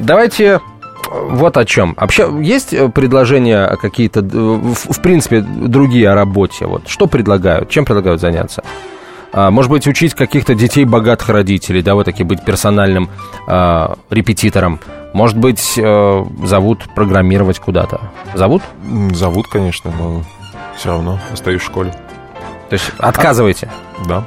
давайте 0.01 0.61
вот 1.11 1.57
о 1.57 1.65
чем. 1.65 1.95
Вообще, 1.97 2.29
есть 2.41 2.73
э, 2.73 2.89
предложения 2.89 3.67
какие-то, 3.81 4.21
в, 4.21 4.93
в 4.93 5.01
принципе, 5.01 5.41
другие 5.41 6.09
о 6.09 6.15
работе? 6.15 6.65
Вот, 6.65 6.87
что 6.87 7.07
предлагают? 7.07 7.69
Чем 7.69 7.85
предлагают 7.85 8.21
заняться? 8.21 8.63
А, 9.31 9.51
может 9.51 9.71
быть, 9.71 9.87
учить 9.87 10.13
каких-то 10.13 10.55
детей 10.55 10.85
богатых 10.85 11.29
родителей, 11.29 11.81
да, 11.81 11.95
вот 11.95 12.05
таки 12.05 12.23
быть 12.23 12.43
персональным 12.43 13.09
а, 13.47 13.97
репетитором. 14.09 14.79
Может 15.13 15.37
быть, 15.37 15.73
э, 15.77 16.25
зовут 16.43 16.85
программировать 16.93 17.59
куда-то. 17.59 17.99
Зовут? 18.35 18.61
Зовут, 19.11 19.47
конечно, 19.47 19.91
но 19.97 20.23
все 20.77 20.89
равно 20.89 21.19
остаюсь 21.33 21.61
в 21.61 21.65
школе. 21.65 21.91
То 22.69 22.73
есть 22.73 22.91
отказываете? 22.99 23.71
А, 23.97 24.05
да. 24.07 24.25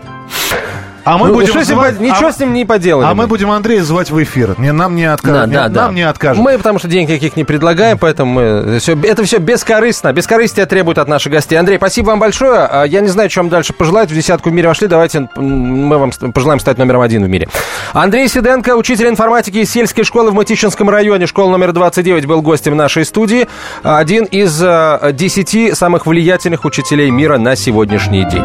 А 1.05 1.19
мы 1.19 1.29
ну, 1.29 1.35
будем 1.35 1.65
звать... 1.65 2.01
Ничего 2.01 2.29
а... 2.29 2.33
с 2.33 2.39
ним 2.39 2.53
не 2.53 2.65
поделаем. 2.65 3.09
А 3.09 3.15
мы 3.15 3.27
будем 3.27 3.51
Андрея 3.51 3.83
звать 3.83 4.11
в 4.11 4.23
эфир. 4.23 4.55
Не, 4.59 4.73
нам 4.73 4.95
не 4.95 5.05
откажут. 5.05 5.51
Да, 5.51 5.69
да, 5.69 5.83
нам 5.83 5.91
да. 5.91 5.93
не 5.93 6.03
откажут. 6.03 6.43
Мы, 6.43 6.57
потому 6.57 6.79
что 6.79 6.89
денег 6.89 7.09
каких 7.09 7.37
не 7.37 7.45
предлагаем, 7.45 7.99
поэтому 7.99 8.33
мы... 8.33 8.79
Все, 8.79 8.97
это 9.03 9.25
все 9.25 9.39
бескорыстно. 9.39 10.13
Бескорыстие 10.13 10.67
требует 10.67 10.99
от 10.99 11.09
наших 11.09 11.33
гостей. 11.33 11.57
Андрей, 11.57 11.79
спасибо 11.79 12.09
вам 12.09 12.21
большое. 12.21 12.61
А, 12.61 12.85
я 12.85 13.01
не 13.01 13.09
знаю, 13.09 13.31
вам 13.35 13.49
дальше 13.49 13.73
пожелать. 13.73 14.11
В 14.11 14.15
десятку 14.15 14.51
в 14.51 14.53
мире 14.53 14.69
вошли. 14.69 14.87
Давайте 14.87 15.29
мы 15.37 15.99
вам 15.99 16.13
пожелаем 16.33 16.61
стать 16.61 16.79
номером 16.79 17.01
один 17.01 17.25
в 17.25 17.29
мире. 17.29 17.49
Андрей 17.93 18.29
Сиденко, 18.29 18.77
учитель 18.77 19.09
информатики 19.09 19.59
из 19.59 19.71
сельской 19.71 20.05
школы 20.05 20.31
в 20.31 20.35
Матищинском 20.35 20.89
районе. 20.89 21.27
Школа 21.27 21.51
номер 21.51 21.73
29 21.73 22.27
был 22.27 22.43
гостем 22.43 22.77
нашей 22.77 23.05
студии. 23.05 23.49
Один 23.83 24.25
из 24.25 24.61
а, 24.63 25.13
десяти 25.13 25.73
самых 25.73 26.07
влиятельных 26.07 26.65
учителей 26.65 27.11
мира 27.11 27.39
на 27.39 27.57
сегодняшний 27.57 28.25
день. 28.25 28.45